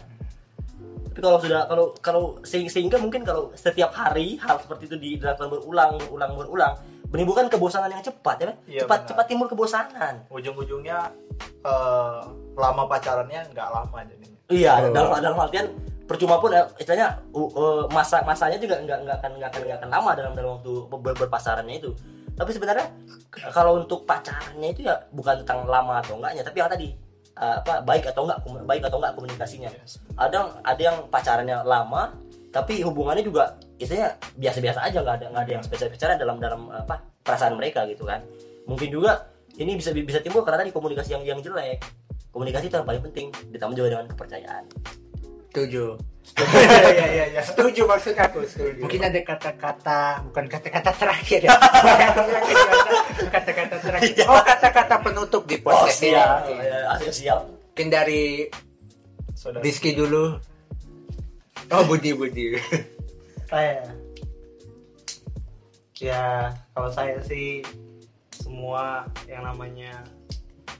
Tapi 1.11 1.19
kalau 1.21 1.37
sudah 1.37 1.61
kalau 1.69 1.85
kalau 2.01 2.23
se- 2.41 2.71
sehingga 2.71 2.97
mungkin 2.97 3.21
kalau 3.21 3.53
setiap 3.53 3.93
hari 3.93 4.41
hal 4.41 4.57
seperti 4.57 4.89
itu 4.89 4.95
dilakukan 4.97 5.53
berulang 5.53 5.99
berulang 6.07 6.31
berulang 6.33 6.73
menimbulkan 7.11 7.47
kebosanan 7.47 7.91
yang 7.91 8.01
cepat 8.01 8.35
ya 8.37 8.45
kan 8.47 8.57
Iya, 8.65 8.79
cepat 8.81 8.97
benar. 8.97 9.09
cepat 9.11 9.25
timbul 9.27 9.47
kebosanan 9.47 10.13
ujung-ujungnya 10.27 10.97
eh, 11.61 12.19
lama 12.55 12.83
pacarannya 12.85 13.41
nggak 13.51 13.67
lama 13.69 13.97
jadinya 14.01 14.39
iya 14.47 14.73
Oh. 14.79 14.91
dalam 14.91 15.09
dalam 15.19 15.37
artian 15.39 15.67
percuma 16.03 16.35
pun 16.37 16.51
eh, 16.51 16.63
istilahnya 16.75 17.23
uh, 17.31 17.49
uh, 17.51 17.81
masa 17.87 18.19
masanya 18.21 18.57
juga 18.57 18.75
nggak 18.77 18.99
nggak 19.01 19.17
akan 19.17 19.31
nggak 19.37 19.49
akan 19.49 19.61
nggak 19.63 19.77
akan 19.79 19.89
lama 19.89 20.11
dalam 20.11 20.31
dalam 20.33 20.49
waktu 20.57 20.71
ber- 20.91 21.17
berpasarannya 21.17 21.75
itu 21.77 21.91
tapi 22.31 22.51
sebenarnya 22.51 22.87
kalau 23.51 23.79
untuk 23.79 24.03
pacarannya 24.03 24.69
itu 24.69 24.83
ya 24.83 24.95
bukan 25.11 25.39
tentang 25.39 25.63
lama 25.63 25.99
atau 25.99 26.15
enggaknya 26.15 26.43
tapi 26.43 26.57
yang 26.57 26.67
tadi 26.67 26.87
uh, 27.35 27.59
apa 27.59 27.79
baik 27.81 28.03
atau 28.07 28.23
enggak 28.23 28.39
baik 28.65 28.83
atau 28.83 28.97
enggak 28.99 29.13
komunikasinya 29.15 29.71
Yes. 29.71 30.03
ada 30.15 30.51
ada 30.63 30.81
yang 30.81 30.97
pacarannya 31.07 31.57
lama 31.63 32.11
tapi 32.51 32.83
hubungannya 32.83 33.23
juga 33.23 33.55
istilahnya 33.81 34.15
biasa-biasa 34.37 34.79
aja 34.85 34.97
nggak 35.01 35.15
ada 35.21 35.25
nggak 35.33 35.43
ada 35.43 35.51
yang 35.57 35.63
spesial 35.65 35.89
spesial 35.89 36.13
dalam 36.15 36.37
dalam 36.37 36.69
apa 36.69 37.01
perasaan 37.25 37.57
mereka 37.57 37.83
gitu 37.89 38.05
kan 38.05 38.21
mungkin 38.69 38.93
juga 38.93 39.27
ini 39.57 39.75
bisa 39.75 39.91
bisa 39.91 40.21
timbul 40.21 40.45
karena 40.45 40.63
tadi 40.63 40.71
komunikasi 40.71 41.17
yang 41.17 41.23
yang 41.25 41.39
jelek 41.41 41.81
komunikasi 42.31 42.69
itu 42.69 42.75
yang 42.77 42.87
paling 42.87 43.03
penting 43.11 43.27
ditambah 43.51 43.75
juga 43.75 43.89
dengan 43.97 44.07
kepercayaan 44.13 44.65
Setuju. 45.51 45.99
Iya 46.31 46.91
iya 46.95 47.07
iya 47.11 47.25
iya. 47.35 47.41
Setuju 47.43 47.83
maksud 47.83 48.15
aku, 48.15 48.47
setuju. 48.47 48.87
Mungkin 48.87 49.03
ada 49.03 49.19
kata-kata, 49.19 50.23
bukan 50.31 50.47
kata-kata 50.47 50.95
terakhir 50.95 51.43
ya. 51.43 51.51
kata-kata 53.35 53.75
terakhir. 53.83 54.31
Oh, 54.31 54.39
kata-kata 54.39 54.95
penutup 55.03 55.43
di 55.43 55.59
Oh 55.59 55.75
podcast 55.75 56.07
ini. 56.07 56.15
siap, 56.15 56.47
ya, 56.55 56.77
asli 56.95 57.11
siap. 57.11 57.39
Mungkin 57.51 57.87
dari 57.91 58.47
Saudara. 59.35 59.59
Rizky 59.59 59.91
dulu. 59.91 60.39
Oh, 61.67 61.83
Budi, 61.83 62.15
Budi. 62.15 62.55
saya. 63.51 63.83
Ya 65.99 66.55
kalau 66.71 66.89
saya 66.89 67.19
sih 67.19 67.61
semua 68.31 69.05
yang 69.27 69.43
namanya 69.43 70.07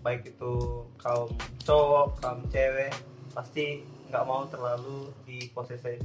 baik 0.01 0.33
itu 0.33 0.87
kaum 0.97 1.29
cowok 1.61 2.17
kaum 2.23 2.41
cewek 2.49 2.89
pasti 3.35 3.85
nggak 4.09 4.23
mau 4.25 4.47
terlalu 4.47 5.11
diposesif 5.27 5.99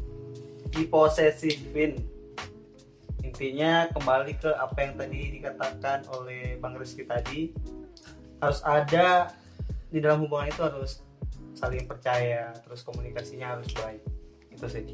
diposesifin. 0.74 2.02
Intinya 3.22 3.88
kembali 3.94 4.36
ke 4.36 4.50
apa 4.52 4.76
yang 4.84 4.98
tadi 4.98 5.38
dikatakan 5.38 6.04
oleh 6.12 6.58
bang 6.58 6.74
Rizky 6.76 7.06
tadi 7.06 7.54
harus 8.42 8.60
ada 8.66 9.32
di 9.88 10.02
dalam 10.02 10.26
hubungan 10.26 10.50
itu 10.50 10.60
harus 10.60 11.00
saling 11.56 11.88
percaya 11.88 12.52
terus 12.66 12.84
komunikasinya 12.84 13.56
harus 13.56 13.70
baik. 13.72 14.02
Itu 14.52 14.68
sih 14.68 14.84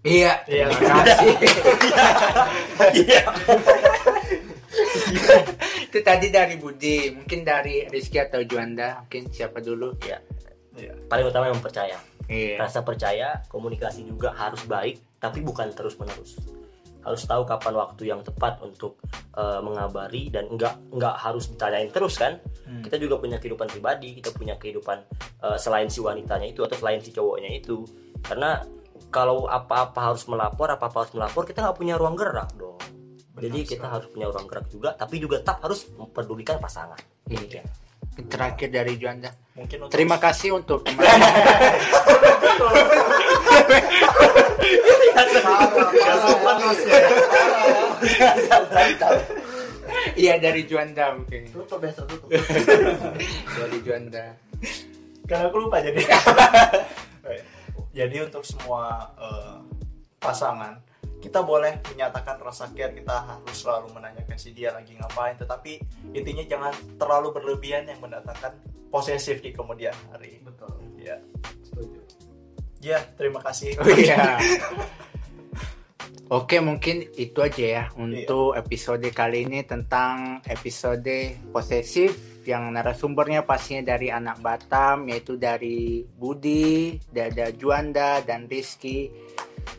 Iya, 0.00 0.32
Iya. 0.48 0.66
terima 0.72 1.02
kasih. 1.04 1.32
Iya. 3.04 3.20
Itu 5.90 5.98
tadi 6.00 6.26
dari 6.32 6.56
Budi, 6.56 7.12
mungkin 7.12 7.44
dari 7.44 7.84
Rizky 7.90 8.16
atau 8.22 8.40
Juanda, 8.46 9.04
mungkin 9.04 9.28
siapa 9.28 9.60
dulu? 9.60 9.92
Iya. 10.00 10.18
Iya. 10.78 10.92
Paling 11.10 11.26
utama 11.28 11.50
yang 11.50 11.60
percaya. 11.60 11.98
Iya. 12.30 12.62
Rasa 12.62 12.80
percaya, 12.86 13.42
komunikasi 13.50 14.06
juga 14.06 14.32
harus 14.32 14.62
baik, 14.64 15.20
tapi 15.20 15.42
bukan 15.42 15.74
terus 15.74 15.98
menerus. 15.98 16.38
Harus 17.00 17.24
tahu 17.24 17.42
kapan 17.48 17.74
waktu 17.80 18.12
yang 18.12 18.20
tepat 18.20 18.60
untuk 18.60 19.00
eh, 19.34 19.60
mengabari 19.64 20.28
dan 20.28 20.46
enggak 20.52 20.76
enggak 20.92 21.16
harus 21.16 21.48
ditanyain 21.48 21.88
terus 21.90 22.20
kan. 22.20 22.36
Hmm. 22.68 22.84
Kita 22.84 23.00
juga 23.00 23.16
punya 23.18 23.40
kehidupan 23.40 23.66
pribadi, 23.72 24.14
kita 24.20 24.30
punya 24.36 24.54
kehidupan 24.60 25.00
eh, 25.42 25.58
selain 25.58 25.88
si 25.88 25.98
wanitanya 26.04 26.48
itu 26.48 26.60
atau 26.62 26.76
selain 26.76 27.00
si 27.02 27.10
cowoknya 27.10 27.50
itu. 27.56 27.82
Karena 28.20 28.60
kalau 29.10 29.50
apa-apa 29.50 30.14
harus 30.14 30.24
melapor, 30.30 30.70
apa-apa 30.70 31.04
harus 31.04 31.12
melapor, 31.18 31.42
kita 31.44 31.66
nggak 31.66 31.76
punya 31.76 31.94
ruang 31.98 32.14
gerak 32.14 32.54
dong. 32.54 32.78
Benar 33.34 33.42
Jadi 33.50 33.58
kita 33.66 33.86
sekali. 33.86 33.94
harus 33.98 34.06
punya 34.10 34.26
ruang 34.30 34.46
gerak 34.46 34.66
juga, 34.70 34.90
tapi 34.94 35.14
juga 35.18 35.36
tetap 35.42 35.58
harus 35.66 35.90
memperdulikan 35.98 36.56
pasangan. 36.62 36.98
Iya. 37.26 37.62
Terakhir 38.30 38.68
dari 38.70 38.94
Juanda. 38.98 39.30
Mungkin 39.54 39.86
untuk 39.86 39.94
Terima 39.94 40.16
kasih 40.18 40.56
untuk 40.56 40.82
Iya 50.16 50.36
dari 50.38 50.62
Juanda 50.68 51.16
mungkin. 51.16 51.48
tutup 51.50 51.80
besok 51.80 52.04
tutup 52.08 52.28
Dari 52.30 53.78
Juanda. 53.82 54.36
Karena 55.26 55.44
aku 55.48 55.56
lupa 55.64 55.80
jadi. 55.82 56.02
jadi 58.00 58.16
untuk 58.24 58.48
semua 58.48 59.12
eh, 59.20 59.58
pasangan 60.16 60.80
kita 61.20 61.44
boleh 61.44 61.84
menyatakan 61.92 62.40
rasa 62.40 62.72
care 62.72 62.96
kita 62.96 63.28
harus 63.28 63.52
selalu 63.52 63.92
menanyakan 63.92 64.40
si 64.40 64.56
dia 64.56 64.72
lagi 64.72 64.96
ngapain 64.96 65.36
tetapi 65.36 65.76
intinya 66.16 66.44
jangan 66.48 66.72
terlalu 66.96 67.36
berlebihan 67.36 67.84
yang 67.84 68.00
mendatangkan 68.00 68.56
posesif 68.90 69.38
di 69.44 69.54
kemudian 69.54 69.94
hari. 70.10 70.42
Betul. 70.42 70.74
Ya. 70.98 71.20
Setuju. 71.62 72.00
Ya 72.82 73.04
terima 73.20 73.44
kasih. 73.44 73.78
Oh 73.78 73.88
iya. 73.92 74.40
Oke, 76.30 76.62
mungkin 76.62 77.10
itu 77.18 77.42
aja 77.42 77.58
ya 77.66 77.84
untuk 77.98 78.54
episode 78.54 79.02
kali 79.10 79.50
ini 79.50 79.66
tentang 79.66 80.38
episode 80.46 81.34
posesif 81.50 82.46
yang 82.46 82.70
narasumbernya 82.70 83.42
pastinya 83.42 83.90
dari 83.98 84.14
anak 84.14 84.38
Batam 84.38 85.10
yaitu 85.10 85.34
dari 85.34 86.06
Budi, 86.06 87.02
Dada 87.10 87.50
Juanda 87.50 88.22
dan 88.22 88.46
Rizky. 88.46 89.10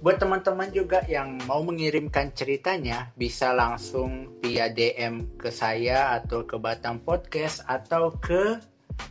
Buat 0.04 0.20
teman-teman 0.20 0.68
juga 0.76 1.08
yang 1.08 1.40
mau 1.48 1.64
mengirimkan 1.64 2.36
ceritanya 2.36 3.16
bisa 3.16 3.56
langsung 3.56 4.36
via 4.44 4.68
DM 4.68 5.40
ke 5.40 5.56
saya 5.56 6.20
atau 6.20 6.44
ke 6.44 6.60
Batam 6.60 7.00
Podcast 7.00 7.64
atau 7.64 8.12
ke 8.20 8.60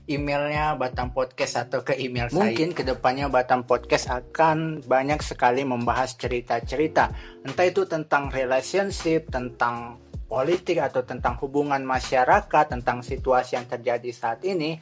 emailnya 0.07 0.75
Batam 0.75 1.15
Podcast 1.15 1.69
atau 1.69 1.87
ke 1.87 1.99
email 1.99 2.31
saya. 2.31 2.51
Mungkin 2.51 2.75
ke 2.75 2.83
depannya 2.83 3.31
Batam 3.31 3.67
Podcast 3.67 4.11
akan 4.11 4.85
banyak 4.85 5.23
sekali 5.23 5.63
membahas 5.63 6.15
cerita-cerita, 6.19 7.15
entah 7.47 7.67
itu 7.67 7.87
tentang 7.87 8.29
relationship, 8.31 9.31
tentang 9.31 9.99
politik 10.31 10.79
atau 10.79 11.03
tentang 11.03 11.35
hubungan 11.43 11.83
masyarakat, 11.83 12.65
tentang 12.71 13.03
situasi 13.03 13.59
yang 13.59 13.67
terjadi 13.67 14.11
saat 14.15 14.47
ini. 14.47 14.79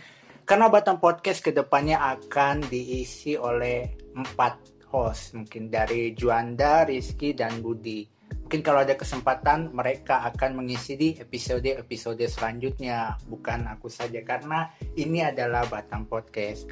Karena 0.49 0.73
Batam 0.73 0.97
Podcast 0.97 1.44
ke 1.44 1.53
depannya 1.53 2.01
akan 2.01 2.64
diisi 2.68 3.37
oleh 3.37 4.12
empat 4.16 4.85
host, 4.88 5.37
mungkin 5.37 5.68
dari 5.68 6.16
Juanda, 6.16 6.88
Rizky, 6.88 7.37
dan 7.37 7.61
Budi 7.61 8.17
mungkin 8.49 8.65
kalau 8.65 8.81
ada 8.81 8.97
kesempatan 8.97 9.77
mereka 9.77 10.25
akan 10.25 10.57
mengisi 10.65 10.97
di 10.97 11.13
episode-episode 11.21 12.25
selanjutnya. 12.25 13.21
Bukan 13.29 13.69
aku 13.69 13.93
saja 13.93 14.25
karena 14.25 14.73
ini 14.97 15.21
adalah 15.21 15.69
Batang 15.69 16.09
Podcast. 16.09 16.65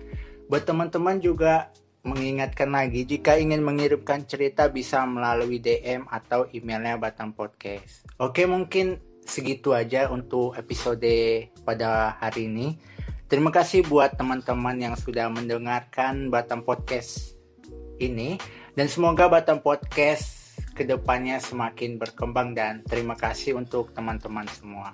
Buat 0.49 0.65
teman-teman 0.65 1.21
juga 1.21 1.69
mengingatkan 2.01 2.73
lagi 2.73 3.05
jika 3.05 3.37
ingin 3.37 3.61
mengirimkan 3.61 4.25
cerita 4.25 4.73
bisa 4.73 5.05
melalui 5.05 5.61
DM 5.61 6.09
atau 6.09 6.49
emailnya 6.49 6.97
Batang 6.97 7.37
Podcast. 7.37 8.09
Oke 8.17 8.49
mungkin 8.49 8.97
segitu 9.29 9.77
aja 9.77 10.09
untuk 10.09 10.57
episode 10.57 11.05
pada 11.61 12.17
hari 12.17 12.49
ini. 12.49 12.81
Terima 13.29 13.53
kasih 13.53 13.85
buat 13.85 14.17
teman-teman 14.17 14.81
yang 14.81 14.97
sudah 14.97 15.29
mendengarkan 15.29 16.33
Batang 16.33 16.65
Podcast 16.65 17.37
ini. 18.01 18.41
Dan 18.73 18.89
semoga 18.89 19.29
Batang 19.29 19.61
Podcast 19.61 20.36
ke 20.77 20.85
depannya 20.85 21.41
semakin 21.41 21.97
berkembang 21.97 22.53
dan 22.53 22.85
terima 22.85 23.17
kasih 23.17 23.57
untuk 23.57 23.97
teman-teman 23.97 24.45
semua. 24.53 24.93